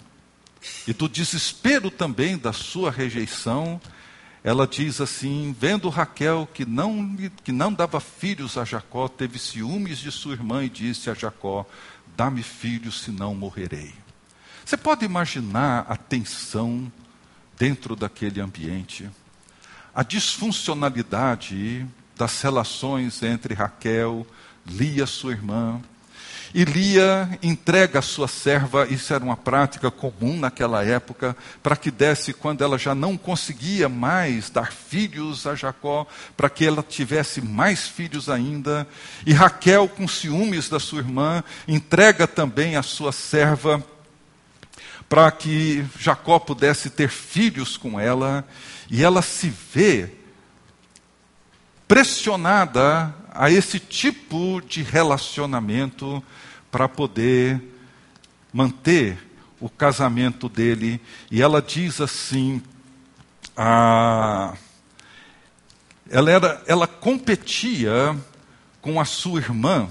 e 0.87 0.93
do 0.93 1.07
desespero 1.07 1.91
também 1.91 2.35
da 2.35 2.51
sua 2.51 2.89
rejeição, 2.89 3.79
ela 4.43 4.65
diz 4.65 4.99
assim: 4.99 5.55
vendo 5.57 5.87
Raquel 5.87 6.49
que 6.51 6.65
não, 6.65 7.15
que 7.43 7.51
não 7.51 7.71
dava 7.71 7.99
filhos 7.99 8.57
a 8.57 8.65
Jacó, 8.65 9.07
teve 9.07 9.37
ciúmes 9.37 9.99
de 9.99 10.11
sua 10.11 10.33
irmã 10.33 10.63
e 10.65 10.69
disse 10.69 11.11
a 11.11 11.13
Jacó: 11.13 11.63
Dá-me 12.17 12.41
filhos, 12.41 13.01
senão 13.01 13.35
morrerei. 13.35 13.93
Você 14.65 14.75
pode 14.75 15.05
imaginar 15.05 15.85
a 15.87 15.95
tensão 15.95 16.91
dentro 17.55 17.95
daquele 17.95 18.41
ambiente, 18.41 19.07
a 19.93 20.01
disfuncionalidade 20.01 21.85
das 22.17 22.41
relações 22.41 23.21
entre 23.21 23.53
Raquel, 23.53 24.25
Lia, 24.65 25.05
sua 25.05 25.33
irmã, 25.33 25.79
e 26.53 26.65
Lia 26.65 27.39
entrega 27.41 27.99
a 27.99 28.01
sua 28.01 28.27
serva, 28.27 28.85
isso 28.89 29.13
era 29.13 29.23
uma 29.23 29.37
prática 29.37 29.89
comum 29.89 30.37
naquela 30.37 30.83
época, 30.83 31.35
para 31.63 31.75
que 31.75 31.89
desse 31.89 32.33
quando 32.33 32.63
ela 32.63 32.77
já 32.77 32.93
não 32.93 33.17
conseguia 33.17 33.87
mais 33.87 34.49
dar 34.49 34.71
filhos 34.71 35.47
a 35.47 35.55
Jacó, 35.55 36.05
para 36.35 36.49
que 36.49 36.65
ela 36.65 36.83
tivesse 36.83 37.41
mais 37.41 37.87
filhos 37.87 38.29
ainda. 38.29 38.87
E 39.25 39.33
Raquel, 39.33 39.87
com 39.87 40.07
ciúmes 40.07 40.67
da 40.67 40.79
sua 40.79 40.99
irmã, 40.99 41.43
entrega 41.67 42.27
também 42.27 42.75
a 42.75 42.83
sua 42.83 43.11
serva 43.11 43.83
para 45.07 45.29
que 45.29 45.85
Jacó 45.99 46.39
pudesse 46.39 46.89
ter 46.89 47.09
filhos 47.09 47.75
com 47.75 47.99
ela, 47.99 48.47
e 48.89 49.03
ela 49.03 49.21
se 49.21 49.49
vê 49.73 50.09
pressionada 51.85 53.13
a 53.31 53.49
esse 53.49 53.79
tipo 53.79 54.61
de 54.61 54.83
relacionamento 54.83 56.21
para 56.69 56.87
poder 56.87 57.61
manter 58.51 59.17
o 59.59 59.69
casamento 59.69 60.49
dele. 60.49 61.01
E 61.31 61.41
ela 61.41 61.61
diz 61.61 62.01
assim: 62.01 62.61
a, 63.55 64.53
ela, 66.09 66.29
era, 66.29 66.63
ela 66.67 66.87
competia 66.87 68.15
com 68.81 68.99
a 68.99 69.05
sua 69.05 69.39
irmã 69.39 69.89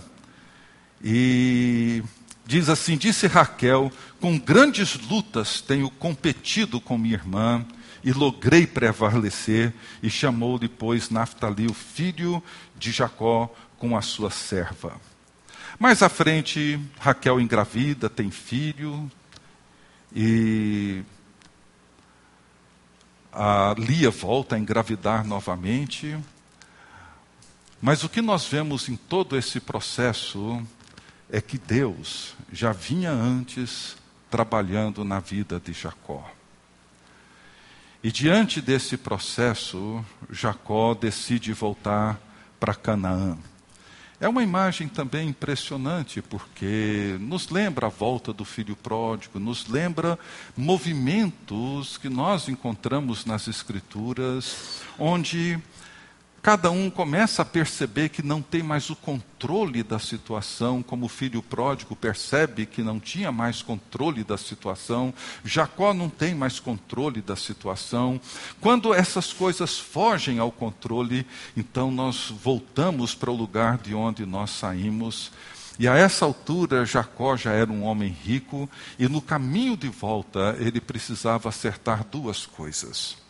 e 1.02 2.02
diz 2.44 2.68
assim: 2.68 2.98
disse 2.98 3.26
Raquel, 3.26 3.90
com 4.20 4.38
grandes 4.38 4.98
lutas 5.08 5.62
tenho 5.62 5.90
competido 5.90 6.80
com 6.80 6.98
minha 6.98 7.14
irmã 7.14 7.64
e 8.02 8.12
logrei 8.12 8.66
prevalecer, 8.66 9.72
e 10.02 10.08
chamou 10.08 10.58
depois 10.58 11.10
Naftali, 11.10 11.66
o 11.66 11.74
filho 11.74 12.42
de 12.76 12.92
Jacó, 12.92 13.52
com 13.78 13.96
a 13.96 14.02
sua 14.02 14.30
serva. 14.30 14.94
Mais 15.78 16.02
à 16.02 16.08
frente, 16.08 16.78
Raquel 16.98 17.40
engravida, 17.40 18.08
tem 18.10 18.30
filho, 18.30 19.10
e 20.14 21.02
a 23.32 23.74
Lia 23.78 24.10
volta 24.10 24.56
a 24.56 24.58
engravidar 24.58 25.24
novamente. 25.24 26.18
Mas 27.80 28.04
o 28.04 28.08
que 28.08 28.20
nós 28.20 28.46
vemos 28.46 28.88
em 28.88 28.96
todo 28.96 29.36
esse 29.36 29.60
processo 29.60 30.62
é 31.30 31.40
que 31.40 31.56
Deus 31.56 32.34
já 32.52 32.72
vinha 32.72 33.10
antes 33.10 33.96
trabalhando 34.30 35.04
na 35.04 35.20
vida 35.20 35.60
de 35.60 35.72
Jacó. 35.72 36.30
E 38.02 38.10
diante 38.10 38.62
desse 38.62 38.96
processo, 38.96 40.02
Jacó 40.30 40.94
decide 40.94 41.52
voltar 41.52 42.18
para 42.58 42.74
Canaã. 42.74 43.36
É 44.18 44.26
uma 44.26 44.42
imagem 44.42 44.88
também 44.88 45.28
impressionante, 45.28 46.22
porque 46.22 47.18
nos 47.20 47.50
lembra 47.50 47.86
a 47.86 47.90
volta 47.90 48.32
do 48.32 48.44
filho 48.44 48.74
pródigo, 48.74 49.38
nos 49.38 49.68
lembra 49.68 50.18
movimentos 50.56 51.98
que 51.98 52.08
nós 52.08 52.48
encontramos 52.48 53.26
nas 53.26 53.48
Escrituras, 53.48 54.82
onde 54.98 55.58
cada 56.42 56.70
um 56.70 56.88
começa 56.88 57.42
a 57.42 57.44
perceber 57.44 58.08
que 58.08 58.22
não 58.22 58.40
tem 58.40 58.62
mais 58.62 58.88
o 58.88 58.96
controle 58.96 59.82
da 59.82 59.98
situação, 59.98 60.82
como 60.82 61.06
o 61.06 61.08
filho 61.08 61.42
pródigo 61.42 61.94
percebe 61.94 62.64
que 62.64 62.82
não 62.82 62.98
tinha 62.98 63.30
mais 63.30 63.62
controle 63.62 64.24
da 64.24 64.38
situação, 64.38 65.12
Jacó 65.44 65.92
não 65.92 66.08
tem 66.08 66.34
mais 66.34 66.58
controle 66.58 67.20
da 67.20 67.36
situação. 67.36 68.20
Quando 68.60 68.94
essas 68.94 69.32
coisas 69.32 69.78
fogem 69.78 70.38
ao 70.38 70.50
controle, 70.50 71.26
então 71.56 71.90
nós 71.90 72.30
voltamos 72.30 73.14
para 73.14 73.30
o 73.30 73.36
lugar 73.36 73.76
de 73.78 73.94
onde 73.94 74.24
nós 74.24 74.50
saímos. 74.50 75.30
E 75.78 75.88
a 75.88 75.96
essa 75.96 76.24
altura, 76.24 76.84
Jacó 76.84 77.36
já 77.36 77.52
era 77.52 77.70
um 77.70 77.84
homem 77.84 78.14
rico, 78.24 78.68
e 78.98 79.08
no 79.08 79.20
caminho 79.20 79.76
de 79.76 79.88
volta 79.88 80.56
ele 80.58 80.80
precisava 80.80 81.48
acertar 81.48 82.04
duas 82.04 82.46
coisas 82.46 83.20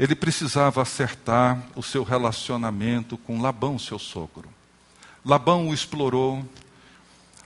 ele 0.00 0.14
precisava 0.14 0.80
acertar 0.80 1.62
o 1.76 1.82
seu 1.82 2.02
relacionamento 2.02 3.18
com 3.18 3.42
Labão, 3.42 3.78
seu 3.78 3.98
sogro. 3.98 4.48
Labão 5.22 5.68
o 5.68 5.74
explorou, 5.74 6.42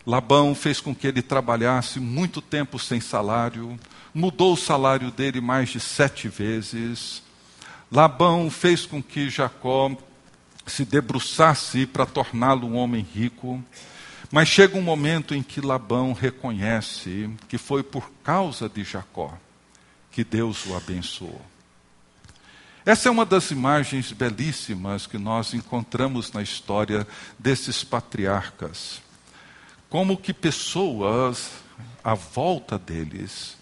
Labão 0.07 0.55
fez 0.55 0.79
com 0.79 0.95
que 0.95 1.09
ele 1.09 1.21
trabalhasse 1.21 1.99
muito 1.99 2.40
tempo 2.40 2.79
sem 2.79 3.01
salário, 3.01 3.77
mudou 4.14 4.53
o 4.53 4.57
salário 4.57 5.11
dele 5.11 5.40
mais 5.40 5.71
de 5.71 5.81
sete 5.81 6.29
vezes. 6.29 7.25
Labão 7.90 8.49
fez 8.49 8.87
com 8.87 9.03
que 9.03 9.29
Jacó 9.29 9.90
se 10.64 10.85
debruçasse 10.85 11.87
para 11.87 12.07
torná-lo 12.07 12.69
um 12.69 12.77
homem 12.77 13.05
rico. 13.14 13.61
Mas 14.31 14.47
chega 14.47 14.79
um 14.79 14.83
momento 14.83 15.35
em 15.35 15.43
que 15.43 15.61
Labão 15.61 16.12
reconhece 16.12 17.29
que 17.49 17.59
foi 17.59 17.83
por 17.83 18.09
causa 18.23 18.69
de 18.69 18.85
Jacó 18.85 19.37
que 20.12 20.23
Deus 20.23 20.64
o 20.67 20.77
abençoou. 20.77 21.54
Essa 22.87 23.09
é 23.09 23.11
uma 23.11 23.25
das 23.25 23.51
imagens 23.51 24.12
belíssimas 24.12 25.07
que 25.07 25.16
nós 25.16 25.55
encontramos 25.55 26.31
na 26.33 26.42
história 26.42 27.07
desses 27.38 27.83
patriarcas. 27.83 29.01
Como 29.88 30.18
que 30.18 30.35
pessoas 30.35 31.53
à 32.03 32.12
volta 32.12 32.79
deles 32.79 33.57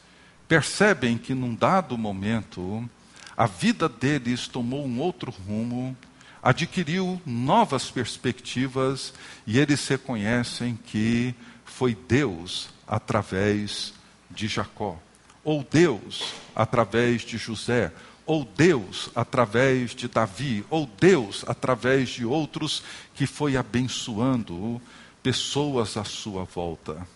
percebem 0.49 1.17
que 1.17 1.35
num 1.35 1.55
dado 1.55 1.97
momento 1.97 2.91
a 3.37 3.47
vida 3.47 3.89
deles 3.89 4.49
tomou 4.49 4.85
um 4.85 4.99
outro 4.99 5.31
rumo, 5.31 5.97
adquiriu 6.43 7.23
novas 7.25 7.93
perspectivas 7.93 9.15
e 9.47 9.57
eles 9.57 9.87
reconhecem 9.87 10.77
que 10.85 11.33
foi 11.65 11.95
Deus 11.95 12.71
através 12.89 13.95
de 14.29 14.49
Jacó, 14.49 14.99
ou 15.45 15.65
Deus 15.71 16.35
através 16.57 17.23
de 17.23 17.39
José, 17.39 17.93
ou 18.25 18.45
Deus 18.45 19.11
através 19.15 19.95
de 19.95 20.09
Davi, 20.09 20.65
ou 20.71 20.87
Deus 21.01 21.45
através 21.47 22.11
de 22.11 22.25
outros 22.25 22.83
que 23.15 23.27
foi 23.27 23.57
abençoando 23.57 24.81
pessoas 25.23 25.97
à 25.97 26.05
sua 26.05 26.45
volta. 26.45 27.07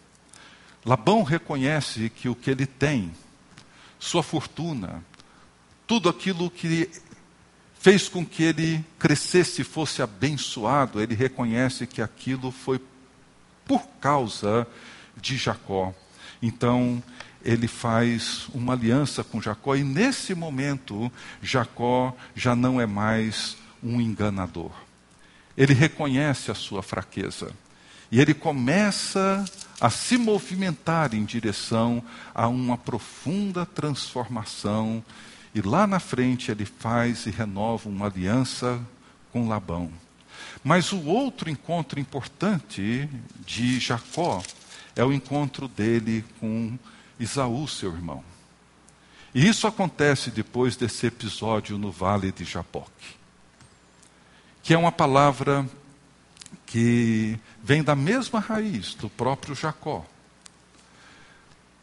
Labão 0.84 1.22
reconhece 1.22 2.10
que 2.10 2.28
o 2.28 2.34
que 2.34 2.50
ele 2.50 2.66
tem, 2.66 3.12
sua 3.98 4.22
fortuna, 4.22 5.02
tudo 5.86 6.08
aquilo 6.08 6.50
que 6.50 6.90
fez 7.78 8.08
com 8.08 8.24
que 8.24 8.42
ele 8.42 8.84
crescesse 8.98 9.62
e 9.62 9.64
fosse 9.64 10.02
abençoado, 10.02 11.00
ele 11.00 11.14
reconhece 11.14 11.86
que 11.86 12.02
aquilo 12.02 12.50
foi 12.50 12.80
por 13.64 13.86
causa 14.00 14.66
de 15.16 15.36
Jacó. 15.36 15.94
Então, 16.42 17.02
ele 17.46 17.68
faz 17.68 18.48
uma 18.52 18.72
aliança 18.72 19.22
com 19.22 19.40
Jacó, 19.40 19.76
e 19.76 19.84
nesse 19.84 20.34
momento, 20.34 21.10
Jacó 21.40 22.12
já 22.34 22.56
não 22.56 22.80
é 22.80 22.86
mais 22.86 23.56
um 23.80 24.00
enganador. 24.00 24.72
Ele 25.56 25.72
reconhece 25.72 26.50
a 26.50 26.54
sua 26.54 26.82
fraqueza. 26.82 27.52
E 28.10 28.20
ele 28.20 28.34
começa 28.34 29.44
a 29.80 29.88
se 29.90 30.18
movimentar 30.18 31.14
em 31.14 31.24
direção 31.24 32.02
a 32.34 32.48
uma 32.48 32.76
profunda 32.76 33.64
transformação 33.64 35.04
e 35.54 35.60
lá 35.60 35.86
na 35.86 36.00
frente 36.00 36.50
ele 36.50 36.64
faz 36.64 37.26
e 37.26 37.30
renova 37.30 37.88
uma 37.88 38.06
aliança 38.06 38.80
com 39.32 39.48
Labão. 39.48 39.90
Mas 40.64 40.92
o 40.92 41.04
outro 41.04 41.48
encontro 41.48 41.98
importante 42.00 43.08
de 43.44 43.78
Jacó 43.78 44.42
é 44.94 45.04
o 45.04 45.12
encontro 45.12 45.68
dele 45.68 46.24
com 46.40 46.76
Isaú, 47.18 47.66
seu 47.66 47.92
irmão. 47.92 48.22
E 49.34 49.46
isso 49.46 49.66
acontece 49.66 50.30
depois 50.30 50.76
desse 50.76 51.06
episódio 51.06 51.76
no 51.76 51.90
vale 51.90 52.32
de 52.32 52.44
Jaboque, 52.44 53.16
que 54.62 54.72
é 54.72 54.78
uma 54.78 54.92
palavra 54.92 55.68
que 56.64 57.38
vem 57.62 57.82
da 57.82 57.94
mesma 57.94 58.40
raiz 58.40 58.94
do 58.94 59.10
próprio 59.10 59.54
Jacó. 59.54 60.04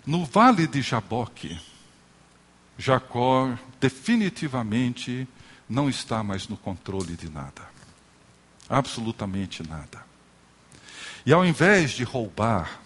No 0.05 0.25
vale 0.25 0.67
de 0.67 0.81
Jaboque, 0.81 1.59
Jacó 2.77 3.57
definitivamente 3.79 5.27
não 5.69 5.89
está 5.89 6.23
mais 6.23 6.47
no 6.47 6.57
controle 6.57 7.15
de 7.15 7.29
nada. 7.29 7.61
Absolutamente 8.67 9.61
nada. 9.67 10.03
E 11.25 11.31
ao 11.31 11.45
invés 11.45 11.91
de 11.91 12.03
roubar 12.03 12.82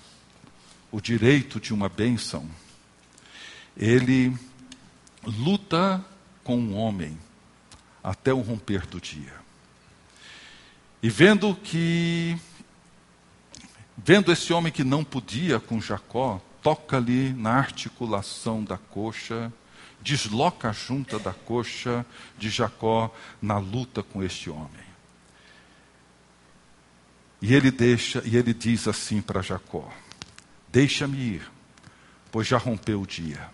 o 0.91 1.01
direito 1.01 1.59
de 1.59 1.73
uma 1.73 1.89
bênção, 1.89 2.49
ele 3.75 4.35
luta 5.23 6.03
com 6.43 6.57
um 6.57 6.75
homem 6.75 7.17
até 8.03 8.33
o 8.33 8.41
romper 8.41 8.85
do 8.87 8.99
dia. 8.99 9.33
E 11.03 11.09
vendo 11.09 11.53
que 11.55 12.37
vendo 13.97 14.31
esse 14.31 14.53
homem 14.53 14.71
que 14.71 14.83
não 14.83 15.03
podia 15.03 15.59
com 15.59 15.81
Jacó, 15.81 16.41
toca-lhe 16.61 17.33
na 17.33 17.51
articulação 17.51 18.63
da 18.63 18.77
coxa 18.77 19.51
desloca 20.01 20.69
a 20.69 20.71
junta 20.71 21.19
da 21.19 21.33
coxa 21.33 22.05
de 22.37 22.49
Jacó 22.49 23.13
na 23.41 23.57
luta 23.57 24.01
com 24.01 24.23
este 24.23 24.49
homem. 24.49 24.87
E 27.41 27.53
ele 27.53 27.69
deixa, 27.69 28.21
e 28.25 28.35
ele 28.35 28.53
diz 28.53 28.87
assim 28.87 29.21
para 29.21 29.41
Jacó: 29.41 29.91
Deixa-me 30.77 31.17
ir, 31.17 31.51
pois 32.31 32.45
já 32.45 32.59
rompeu 32.59 33.01
o 33.01 33.07
dia. 33.07 33.49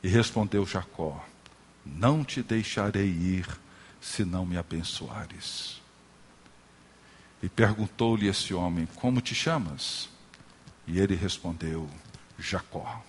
E 0.00 0.06
respondeu 0.06 0.64
Jacó: 0.64 1.20
Não 1.84 2.22
te 2.22 2.40
deixarei 2.40 3.08
ir, 3.08 3.48
se 4.00 4.24
não 4.24 4.46
me 4.46 4.56
abençoares. 4.56 5.82
E 7.42 7.48
perguntou-lhe 7.48 8.28
esse 8.28 8.54
homem: 8.54 8.86
Como 8.94 9.20
te 9.20 9.34
chamas? 9.34 10.08
E 10.86 11.00
ele 11.00 11.16
respondeu: 11.16 11.90
Jacó. 12.38 13.02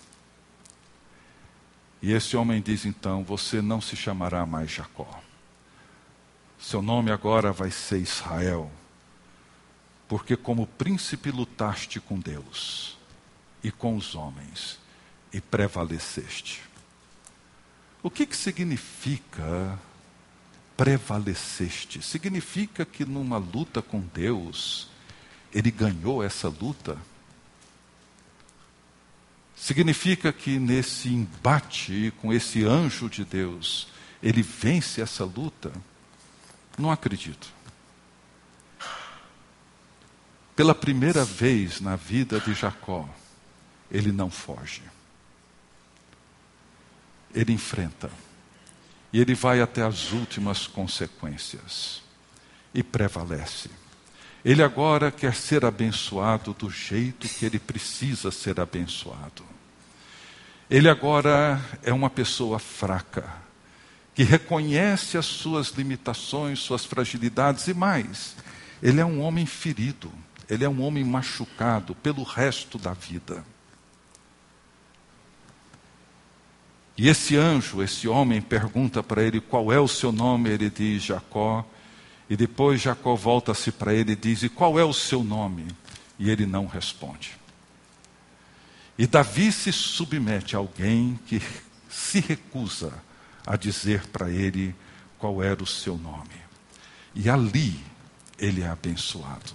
E 2.01 2.13
esse 2.13 2.35
homem 2.35 2.59
diz 2.59 2.85
então: 2.85 3.23
Você 3.23 3.61
não 3.61 3.79
se 3.79 3.95
chamará 3.95 4.47
mais 4.47 4.71
Jacó. 4.71 5.21
Seu 6.57 6.81
nome 6.81 7.11
agora 7.11 7.53
vai 7.53 7.69
ser 7.69 7.99
Israel. 7.99 8.71
Porque, 10.07 10.35
como 10.35 10.65
príncipe, 10.65 11.29
lutaste 11.29 11.99
com 11.99 12.19
Deus 12.19 12.97
e 13.63 13.71
com 13.71 13.95
os 13.95 14.15
homens 14.15 14.79
e 15.33 15.41
prevaleceste. 15.41 16.61
O 18.01 18.09
que, 18.09 18.25
que 18.25 18.37
significa 18.37 19.77
prevaleceste? 20.75 22.01
Significa 22.01 22.85
que 22.85 23.03
numa 23.03 23.37
luta 23.37 23.81
com 23.81 23.99
Deus, 23.99 24.89
ele 25.53 25.71
ganhou 25.71 26.23
essa 26.23 26.47
luta 26.47 26.97
Significa 29.57 30.31
que 30.31 30.59
nesse 30.59 31.09
embate 31.09 32.13
com 32.21 32.31
esse 32.31 32.63
anjo 32.63 33.09
de 33.09 33.25
Deus, 33.25 33.87
ele 34.21 34.43
vence 34.43 35.01
essa 35.01 35.25
luta? 35.25 35.73
Não 36.77 36.91
acredito. 36.91 37.51
Pela 40.55 40.75
primeira 40.75 41.25
vez 41.25 41.81
na 41.81 41.95
vida 41.95 42.39
de 42.39 42.53
Jacó, 42.53 43.09
ele 43.91 44.11
não 44.11 44.29
foge. 44.29 44.81
Ele 47.33 47.53
enfrenta. 47.53 48.09
E 49.11 49.19
ele 49.19 49.33
vai 49.33 49.61
até 49.61 49.81
as 49.81 50.11
últimas 50.11 50.67
consequências. 50.67 52.01
E 52.73 52.83
prevalece. 52.83 53.69
Ele 54.43 54.61
agora 54.63 55.11
quer 55.11 55.33
ser 55.33 55.65
abençoado 55.65 56.53
do 56.53 56.69
jeito 56.69 57.27
que 57.27 57.45
ele 57.45 57.59
precisa 57.59 58.31
ser 58.31 58.59
abençoado. 58.59 59.43
Ele 60.69 60.89
agora 60.89 61.61
é 61.81 61.93
uma 61.93 62.09
pessoa 62.09 62.59
fraca, 62.59 63.25
que 64.13 64.23
reconhece 64.23 65.17
as 65.17 65.25
suas 65.25 65.69
limitações, 65.69 66.59
suas 66.59 66.85
fragilidades 66.85 67.67
e 67.67 67.73
mais. 67.73 68.35
Ele 68.83 68.99
é 68.99 69.05
um 69.05 69.21
homem 69.21 69.45
ferido, 69.45 70.11
ele 70.49 70.63
é 70.63 70.69
um 70.69 70.81
homem 70.81 71.03
machucado 71.03 71.95
pelo 71.95 72.23
resto 72.23 72.77
da 72.77 72.93
vida. 72.93 73.45
E 76.97 77.07
esse 77.07 77.37
anjo, 77.37 77.83
esse 77.83 78.07
homem, 78.07 78.41
pergunta 78.41 79.03
para 79.03 79.21
ele 79.21 79.39
qual 79.39 79.71
é 79.71 79.79
o 79.79 79.87
seu 79.87 80.11
nome. 80.11 80.49
Ele 80.49 80.69
diz 80.69 81.03
Jacó. 81.03 81.63
E 82.29 82.35
depois 82.35 82.81
Jacó 82.81 83.15
volta-se 83.15 83.71
para 83.71 83.93
ele 83.93 84.13
e 84.13 84.15
diz: 84.15 84.41
E 84.41 84.49
qual 84.49 84.79
é 84.79 84.83
o 84.83 84.93
seu 84.93 85.23
nome? 85.23 85.67
E 86.17 86.29
ele 86.29 86.45
não 86.47 86.65
responde. 86.65 87.37
E 88.97 89.05
Davi 89.05 89.51
se 89.51 89.71
submete 89.71 90.55
a 90.55 90.59
alguém 90.59 91.19
que 91.27 91.39
se 91.87 92.19
recusa 92.19 92.91
a 93.45 93.55
dizer 93.55 94.07
para 94.07 94.29
ele 94.31 94.75
qual 95.19 95.43
era 95.43 95.61
o 95.61 95.67
seu 95.67 95.97
nome. 95.97 96.47
E 97.13 97.29
ali 97.29 97.79
ele 98.39 98.61
é 98.61 98.67
abençoado. 98.67 99.53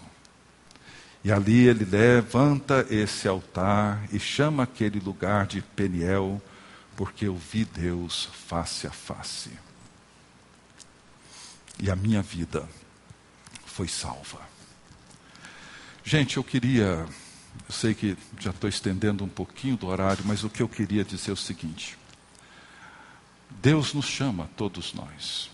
E 1.25 1.31
ali 1.31 1.67
ele 1.67 1.85
levanta 1.85 2.87
esse 2.89 3.27
altar 3.29 4.03
e 4.13 4.19
chama 4.19 4.63
aquele 4.63 4.99
lugar 4.99 5.47
de 5.47 5.61
Peniel, 5.61 6.41
porque 6.97 7.27
eu 7.27 7.37
vi 7.37 7.65
Deus 7.65 8.29
face 8.49 8.87
a 8.87 8.91
face 8.91 9.51
e 11.83 11.91
a 11.91 11.97
minha 11.97 12.23
vida 12.23 12.69
foi 13.67 13.89
salva. 13.89 14.41
Gente, 16.05 16.37
eu 16.37 16.45
queria, 16.45 17.07
eu 17.69 17.75
sei 17.75 17.95
que 17.95 18.17
já 18.39 18.51
estou 18.51 18.69
estendendo 18.69 19.25
um 19.25 19.29
pouquinho 19.29 19.77
do 19.77 19.89
horário, 19.89 20.25
mas 20.25 20.45
o 20.45 20.51
que 20.51 20.63
eu 20.63 20.69
queria 20.69 21.05
dizer 21.05 21.31
é 21.31 21.35
o 21.35 21.37
seguinte: 21.37 21.99
Deus 23.51 23.93
nos 23.95 24.07
chama, 24.07 24.49
todos 24.57 24.95
nós. 24.95 25.51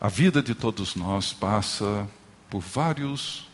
A 0.00 0.08
vida 0.08 0.42
de 0.42 0.54
todos 0.54 0.94
nós 0.94 1.32
passa 1.32 2.08
por 2.50 2.60
vários 2.60 3.48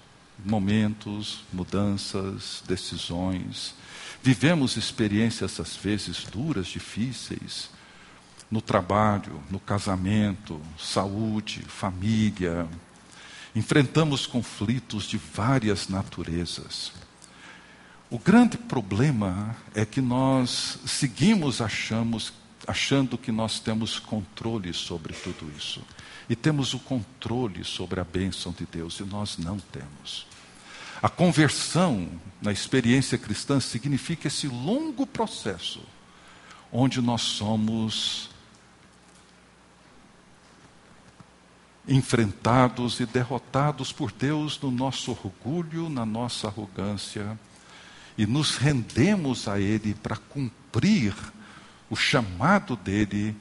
momentos, 0.45 1.45
mudanças, 1.53 2.63
decisões. 2.67 3.75
Vivemos 4.23 4.77
experiências 4.77 5.59
às 5.59 5.75
vezes 5.77 6.25
duras, 6.25 6.67
difíceis 6.67 7.71
no 8.51 8.61
trabalho, 8.61 9.41
no 9.51 9.61
casamento, 9.61 10.61
saúde, 10.79 11.63
família. 11.63 12.69
Enfrentamos 13.55 14.27
conflitos 14.27 15.05
de 15.05 15.17
várias 15.17 15.89
naturezas. 15.89 16.93
O 18.11 18.19
grande 18.19 18.59
problema 18.59 19.57
é 19.73 19.85
que 19.85 20.01
nós 20.01 20.79
seguimos 20.85 21.61
achamos, 21.61 22.33
achando 22.67 23.17
que 23.17 23.31
nós 23.31 23.61
temos 23.61 24.01
controle 24.01 24.75
sobre 24.75 25.15
tudo 25.15 25.51
isso. 25.57 25.81
E 26.29 26.35
temos 26.35 26.75
o 26.75 26.79
controle 26.81 27.65
sobre 27.65 28.01
a 28.01 28.05
bênção 28.05 28.53
de 28.53 28.67
Deus, 28.67 28.99
e 28.99 29.05
nós 29.05 29.39
não 29.39 29.59
temos. 29.59 30.27
A 31.03 31.09
conversão 31.09 32.09
na 32.43 32.53
experiência 32.53 33.17
cristã 33.17 33.59
significa 33.59 34.29
esse 34.29 34.47
longo 34.47 35.07
processo 35.07 35.83
onde 36.73 37.01
nós 37.01 37.23
somos 37.23 38.31
enfrentados 41.89 43.01
e 43.01 43.07
derrotados 43.07 43.93
por 43.93 44.13
Deus 44.13 44.61
no 44.61 44.71
nosso 44.71 45.11
orgulho, 45.11 45.89
na 45.89 46.07
nossa 46.07 46.47
arrogância, 46.47 47.39
e 48.17 48.27
nos 48.27 48.57
rendemos 48.57 49.49
a 49.49 49.59
Ele 49.59 49.95
para 49.95 50.17
cumprir 50.17 51.15
o 51.89 51.97
chamado 51.97 52.77
dele 52.77 53.35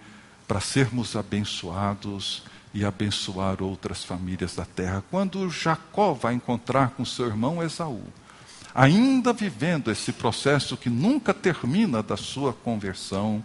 para 0.47 0.59
sermos 0.59 1.15
abençoados 1.15 2.43
e 2.73 2.85
abençoar 2.85 3.61
outras 3.61 4.03
famílias 4.03 4.55
da 4.55 4.65
terra. 4.65 5.03
Quando 5.09 5.49
Jacó 5.49 6.13
vai 6.13 6.33
encontrar 6.33 6.91
com 6.91 7.03
seu 7.03 7.27
irmão 7.27 7.63
Esaú, 7.63 8.03
ainda 8.73 9.33
vivendo 9.33 9.91
esse 9.91 10.11
processo 10.11 10.77
que 10.77 10.89
nunca 10.89 11.33
termina 11.33 12.03
da 12.03 12.15
sua 12.15 12.53
conversão, 12.53 13.43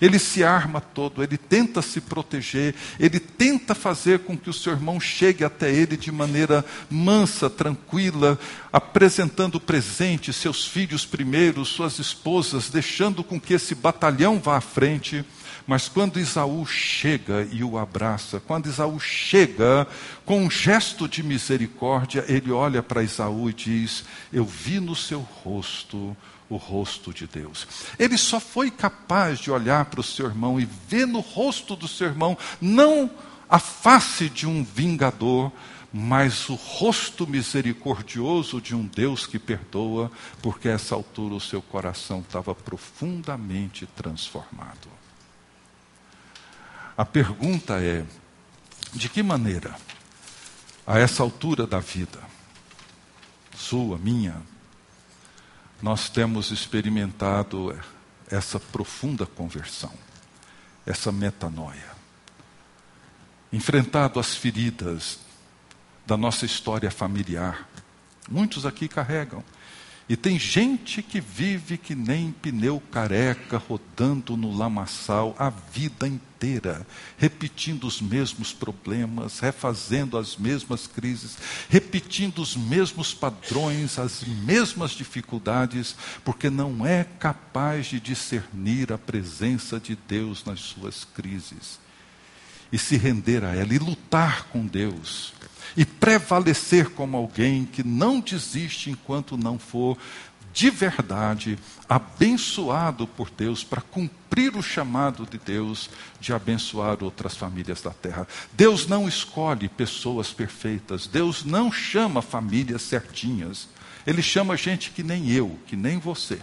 ele 0.00 0.18
se 0.18 0.44
arma 0.44 0.80
todo, 0.80 1.22
ele 1.22 1.36
tenta 1.36 1.82
se 1.82 2.00
proteger, 2.00 2.74
ele 2.98 3.18
tenta 3.18 3.74
fazer 3.74 4.20
com 4.20 4.36
que 4.36 4.50
o 4.50 4.52
seu 4.52 4.72
irmão 4.72 5.00
chegue 5.00 5.44
até 5.44 5.70
ele 5.72 5.96
de 5.96 6.12
maneira 6.12 6.64
mansa, 6.88 7.50
tranquila, 7.50 8.38
apresentando 8.72 9.60
presente, 9.60 10.32
seus 10.32 10.66
filhos 10.66 11.04
primeiro, 11.04 11.64
suas 11.64 11.98
esposas, 11.98 12.70
deixando 12.70 13.24
com 13.24 13.40
que 13.40 13.54
esse 13.54 13.74
batalhão 13.74 14.38
vá 14.38 14.56
à 14.56 14.60
frente. 14.60 15.24
Mas 15.66 15.88
quando 15.88 16.20
Isaú 16.20 16.66
chega 16.66 17.48
e 17.52 17.62
o 17.62 17.78
abraça, 17.78 18.40
quando 18.40 18.66
Isaú 18.68 18.98
chega 18.98 19.86
com 20.24 20.44
um 20.44 20.50
gesto 20.50 21.08
de 21.08 21.22
misericórdia, 21.22 22.24
ele 22.28 22.50
olha 22.50 22.82
para 22.82 23.02
Isaú 23.02 23.50
e 23.50 23.54
diz: 23.54 24.04
Eu 24.32 24.44
vi 24.44 24.80
no 24.80 24.96
seu 24.96 25.20
rosto 25.20 26.16
o 26.48 26.56
rosto 26.56 27.14
de 27.14 27.26
Deus. 27.26 27.66
Ele 27.98 28.18
só 28.18 28.40
foi 28.40 28.70
capaz 28.70 29.38
de 29.38 29.50
olhar 29.50 29.84
para 29.84 30.00
o 30.00 30.04
seu 30.04 30.26
irmão 30.26 30.60
e 30.60 30.68
ver 30.88 31.06
no 31.06 31.20
rosto 31.20 31.76
do 31.76 31.86
seu 31.86 32.08
irmão 32.08 32.36
não 32.60 33.08
a 33.48 33.58
face 33.58 34.28
de 34.28 34.46
um 34.46 34.62
vingador, 34.62 35.52
mas 35.92 36.48
o 36.48 36.54
rosto 36.54 37.26
misericordioso 37.26 38.60
de 38.60 38.74
um 38.74 38.86
Deus 38.86 39.26
que 39.26 39.38
perdoa, 39.38 40.10
porque 40.40 40.68
a 40.68 40.72
essa 40.72 40.94
altura 40.94 41.34
o 41.34 41.40
seu 41.40 41.60
coração 41.60 42.20
estava 42.20 42.54
profundamente 42.54 43.86
transformado. 43.86 44.99
A 47.00 47.04
pergunta 47.06 47.82
é: 47.82 48.04
de 48.92 49.08
que 49.08 49.22
maneira, 49.22 49.74
a 50.86 50.98
essa 50.98 51.22
altura 51.22 51.66
da 51.66 51.80
vida, 51.80 52.20
sua, 53.56 53.96
minha, 53.96 54.36
nós 55.80 56.10
temos 56.10 56.50
experimentado 56.50 57.74
essa 58.30 58.60
profunda 58.60 59.24
conversão, 59.24 59.94
essa 60.84 61.10
metanoia. 61.10 61.88
Enfrentado 63.50 64.20
as 64.20 64.34
feridas 64.34 65.20
da 66.06 66.18
nossa 66.18 66.44
história 66.44 66.90
familiar. 66.90 67.66
Muitos 68.30 68.66
aqui 68.66 68.88
carregam. 68.88 69.42
E 70.10 70.16
tem 70.16 70.40
gente 70.40 71.04
que 71.04 71.20
vive 71.20 71.78
que 71.78 71.94
nem 71.94 72.32
pneu 72.32 72.82
careca 72.90 73.58
rodando 73.58 74.36
no 74.36 74.52
lamaçal 74.52 75.36
a 75.38 75.50
vida 75.50 76.08
inteira, 76.08 76.84
repetindo 77.16 77.84
os 77.86 78.00
mesmos 78.00 78.52
problemas, 78.52 79.38
refazendo 79.38 80.18
as 80.18 80.36
mesmas 80.36 80.88
crises, 80.88 81.38
repetindo 81.68 82.42
os 82.42 82.56
mesmos 82.56 83.14
padrões, 83.14 84.00
as 84.00 84.24
mesmas 84.24 84.90
dificuldades, 84.90 85.94
porque 86.24 86.50
não 86.50 86.84
é 86.84 87.04
capaz 87.04 87.86
de 87.86 88.00
discernir 88.00 88.92
a 88.92 88.98
presença 88.98 89.78
de 89.78 89.96
Deus 90.08 90.44
nas 90.44 90.58
suas 90.58 91.04
crises. 91.04 91.78
E 92.72 92.78
se 92.78 92.96
render 92.96 93.44
a 93.44 93.54
ela 93.54 93.72
e 93.72 93.78
lutar 93.78 94.48
com 94.48 94.66
Deus 94.66 95.32
e 95.76 95.84
prevalecer 95.84 96.90
como 96.90 97.16
alguém 97.16 97.64
que 97.64 97.82
não 97.82 98.20
desiste 98.20 98.90
enquanto 98.90 99.36
não 99.36 99.58
for 99.58 99.96
de 100.52 100.70
verdade 100.70 101.58
abençoado 101.88 103.06
por 103.06 103.30
Deus 103.30 103.62
para 103.62 103.80
cumprir 103.80 104.56
o 104.56 104.62
chamado 104.62 105.26
de 105.26 105.38
Deus 105.38 105.88
de 106.20 106.32
abençoar 106.32 107.02
outras 107.02 107.36
famílias 107.36 107.80
da 107.80 107.90
terra. 107.90 108.26
Deus 108.52 108.86
não 108.86 109.08
escolhe 109.08 109.68
pessoas 109.68 110.32
perfeitas, 110.32 111.06
Deus 111.06 111.44
não 111.44 111.70
chama 111.70 112.20
famílias 112.20 112.82
certinhas. 112.82 113.68
Ele 114.06 114.22
chama 114.22 114.56
gente 114.56 114.90
que 114.90 115.02
nem 115.02 115.30
eu, 115.30 115.58
que 115.66 115.76
nem 115.76 115.98
você. 115.98 116.40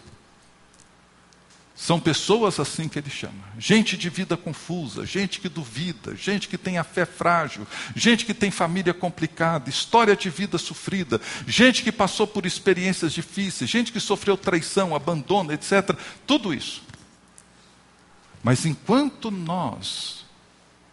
São 1.78 2.00
pessoas 2.00 2.60
assim 2.60 2.90
que 2.90 2.98
ele 2.98 3.10
chama. 3.12 3.44
Gente 3.60 3.96
de 3.96 4.10
vida 4.10 4.36
confusa, 4.36 5.06
gente 5.06 5.40
que 5.40 5.48
duvida, 5.48 6.16
gente 6.16 6.48
que 6.48 6.58
tem 6.58 6.80
a 6.80 6.84
fé 6.84 7.06
frágil, 7.06 7.68
gente 7.96 8.26
que 8.26 8.34
tem 8.34 8.50
família 8.50 8.96
complicada, 8.96 9.70
história 9.70 10.16
de 10.16 10.28
vida 10.28 10.58
sofrida, 10.58 11.22
gente 11.46 11.84
que 11.84 11.92
passou 11.92 12.26
por 12.26 12.48
experiências 12.48 13.14
difíceis, 13.14 13.70
gente 13.70 13.92
que 13.92 14.00
sofreu 14.00 14.36
traição, 14.36 14.96
abandono, 14.96 15.54
etc. 15.54 15.96
Tudo 16.26 16.52
isso. 16.52 16.82
Mas 18.42 18.66
enquanto 18.66 19.30
nós 19.30 20.26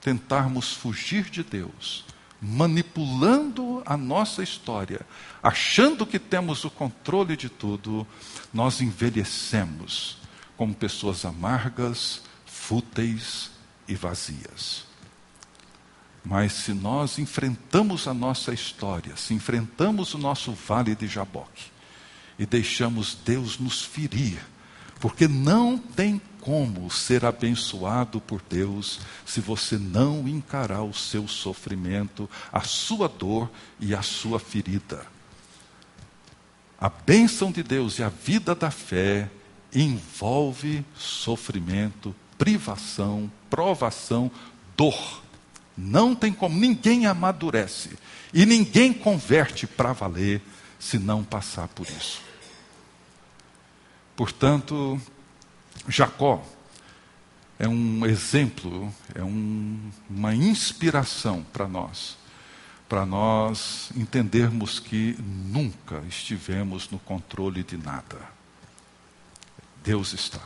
tentarmos 0.03 0.74
fugir 0.74 1.30
de 1.30 1.43
Deus, 1.43 2.05
manipulando 2.43 3.82
a 3.87 3.97
nossa 3.97 4.43
história, 4.43 5.01
achando 5.43 6.05
que 6.05 6.18
temos 6.18 6.62
o 6.62 6.70
controle 6.70 7.39
de 7.39 7.49
tudo, 7.49 8.07
nós 8.53 8.82
envelhecemos 8.82 10.22
como 10.57 10.74
pessoas 10.74 11.24
amargas, 11.24 12.22
fúteis 12.46 13.50
e 13.88 13.94
vazias. 13.94 14.84
Mas 16.24 16.52
se 16.52 16.72
nós 16.72 17.18
enfrentamos 17.18 18.09
a 18.09 18.14
nossa 18.14 18.55
história, 18.55 19.16
se 19.16 19.34
enfrentamos 19.34 20.14
o 20.14 20.18
nosso 20.18 20.52
vale 20.52 20.94
de 20.94 21.07
Jaboque 21.07 21.64
e 22.38 22.46
deixamos 22.46 23.16
Deus 23.24 23.59
nos 23.59 23.82
ferir, 23.82 24.38
porque 25.00 25.28
não 25.28 25.76
tem 25.76 26.20
como 26.40 26.90
ser 26.90 27.24
abençoado 27.24 28.20
por 28.20 28.40
Deus 28.48 29.00
se 29.26 29.40
você 29.40 29.76
não 29.76 30.26
encarar 30.26 30.82
o 30.82 30.94
seu 30.94 31.28
sofrimento, 31.28 32.28
a 32.50 32.61
sua 32.61 33.07
dor 33.07 33.50
e 33.78 33.94
a 33.94 34.00
sua 34.00 34.38
ferida. 34.38 35.07
A 36.80 36.88
bênção 36.88 37.52
de 37.52 37.62
Deus 37.62 37.98
e 37.98 38.02
a 38.02 38.09
vida 38.09 38.55
da 38.55 38.70
fé 38.70 39.30
envolve 39.75 40.85
sofrimento, 40.97 42.14
privação, 42.39 43.31
provação, 43.51 44.31
dor. 44.77 45.22
Não 45.77 46.14
tem 46.14 46.33
como, 46.33 46.59
ninguém 46.59 47.07
amadurece 47.07 47.91
e 48.33 48.47
ninguém 48.47 48.93
converte 48.93 49.66
para 49.66 49.93
valer 49.93 50.41
se 50.79 50.99
não 50.99 51.25
passar 51.25 51.68
por 51.68 51.87
isso. 51.89 52.22
Portanto, 54.14 55.01
Jacó 55.89 56.45
é 57.59 57.68
um 57.68 58.07
exemplo, 58.07 58.93
é 59.14 59.22
um, 59.22 59.91
uma 60.09 60.35
inspiração 60.35 61.45
para 61.53 61.66
nós, 61.66 62.16
para 62.89 63.05
nós 63.05 63.91
entendermos 63.97 64.79
que 64.79 65.16
nunca 65.20 66.03
estivemos 66.09 66.91
no 66.91 66.99
controle 66.99 67.62
de 67.62 67.77
nada. 67.77 68.35
Deus 69.85 70.14
está. 70.14 70.41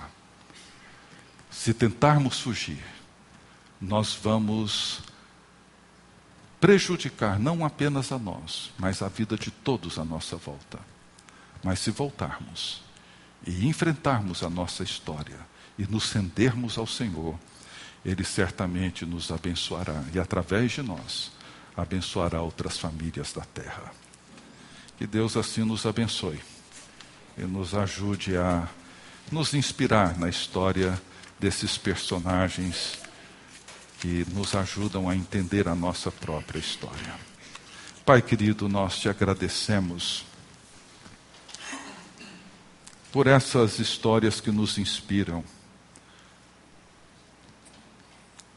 Se 1.49 1.73
tentarmos 1.73 2.41
fugir, 2.41 2.85
nós 3.81 4.19
vamos 4.21 5.01
prejudicar 6.61 7.39
não 7.39 7.65
apenas 7.65 8.11
a 8.11 8.19
nós, 8.19 8.73
mas 8.77 9.01
a 9.01 9.09
vida 9.09 9.37
de 9.37 9.53
todos 9.53 9.97
à 9.97 10.05
nossa 10.05 10.37
volta. 10.37 10.81
Mas 11.63 11.79
se 11.79 11.93
voltarmos 11.93 12.83
e 13.47 13.67
enfrentarmos 13.69 14.43
a 14.43 14.51
nossa 14.51 14.83
história 14.83 15.39
e 15.79 15.87
nos 15.87 16.11
rendermos 16.11 16.77
ao 16.77 16.87
Senhor, 16.87 17.39
Ele 18.05 18.25
certamente 18.25 19.07
nos 19.07 19.31
abençoará 19.31 20.03
e, 20.13 20.19
através 20.19 20.73
de 20.73 20.83
nós, 20.83 21.31
abençoará 21.77 22.43
outras 22.43 22.77
famílias 22.77 23.33
da 23.33 23.43
terra. 23.43 23.93
Que 24.97 25.07
Deus 25.07 25.37
assim 25.37 25.63
nos 25.63 25.87
abençoe 25.87 26.41
e 27.37 27.43
nos 27.43 27.73
ajude 27.73 28.37
a 28.37 28.69
nos 29.31 29.55
inspirar 29.55 30.19
na 30.19 30.29
história 30.29 31.01
desses 31.39 31.77
personagens 31.77 32.99
que 34.01 34.25
nos 34.33 34.55
ajudam 34.55 35.09
a 35.09 35.15
entender 35.15 35.69
a 35.69 35.75
nossa 35.75 36.11
própria 36.11 36.59
história. 36.59 37.15
Pai 38.05 38.23
querido, 38.23 38.69
nós 38.69 38.99
te 38.99 39.09
agradecemos 39.09 40.25
por 43.13 43.27
essas 43.27 43.79
histórias 43.79 44.41
que 44.41 44.51
nos 44.51 44.79
inspiram. 44.79 45.45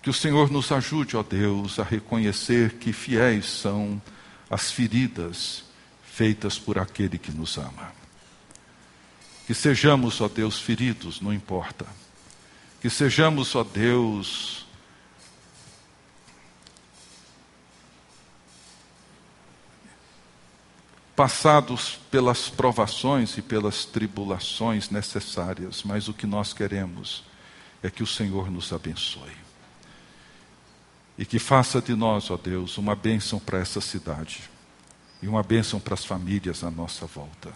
Que 0.01 0.09
o 0.09 0.13
Senhor 0.13 0.49
nos 0.49 0.72
ajude, 0.72 1.15
ó 1.15 1.24
Deus, 1.24 1.80
a 1.80 1.84
reconhecer 1.84 2.78
que 2.78 2.91
fiéis 2.91 3.45
são 3.45 4.01
as 4.49 4.72
feridas 4.72 5.63
feitas 6.03 6.57
por 6.57 6.78
aquele 6.78 7.17
que 7.17 7.32
nos 7.32 7.57
ama. 7.57 8.00
Que 9.51 9.55
sejamos, 9.55 10.21
ó 10.21 10.29
Deus, 10.29 10.61
feridos, 10.61 11.19
não 11.19 11.33
importa. 11.33 11.85
Que 12.79 12.89
sejamos, 12.89 13.53
ó 13.53 13.65
Deus, 13.65 14.65
passados 21.13 21.99
pelas 22.09 22.47
provações 22.47 23.37
e 23.37 23.41
pelas 23.41 23.83
tribulações 23.83 24.89
necessárias, 24.89 25.83
mas 25.83 26.07
o 26.07 26.13
que 26.13 26.25
nós 26.25 26.53
queremos 26.53 27.21
é 27.83 27.89
que 27.89 28.01
o 28.03 28.07
Senhor 28.07 28.49
nos 28.49 28.71
abençoe. 28.71 29.35
E 31.17 31.25
que 31.25 31.39
faça 31.39 31.81
de 31.81 31.93
nós, 31.93 32.31
ó 32.31 32.37
Deus, 32.37 32.77
uma 32.77 32.95
bênção 32.95 33.37
para 33.37 33.59
essa 33.59 33.81
cidade 33.81 34.49
e 35.21 35.27
uma 35.27 35.43
bênção 35.43 35.77
para 35.77 35.95
as 35.95 36.05
famílias 36.05 36.63
à 36.63 36.71
nossa 36.71 37.05
volta. 37.05 37.51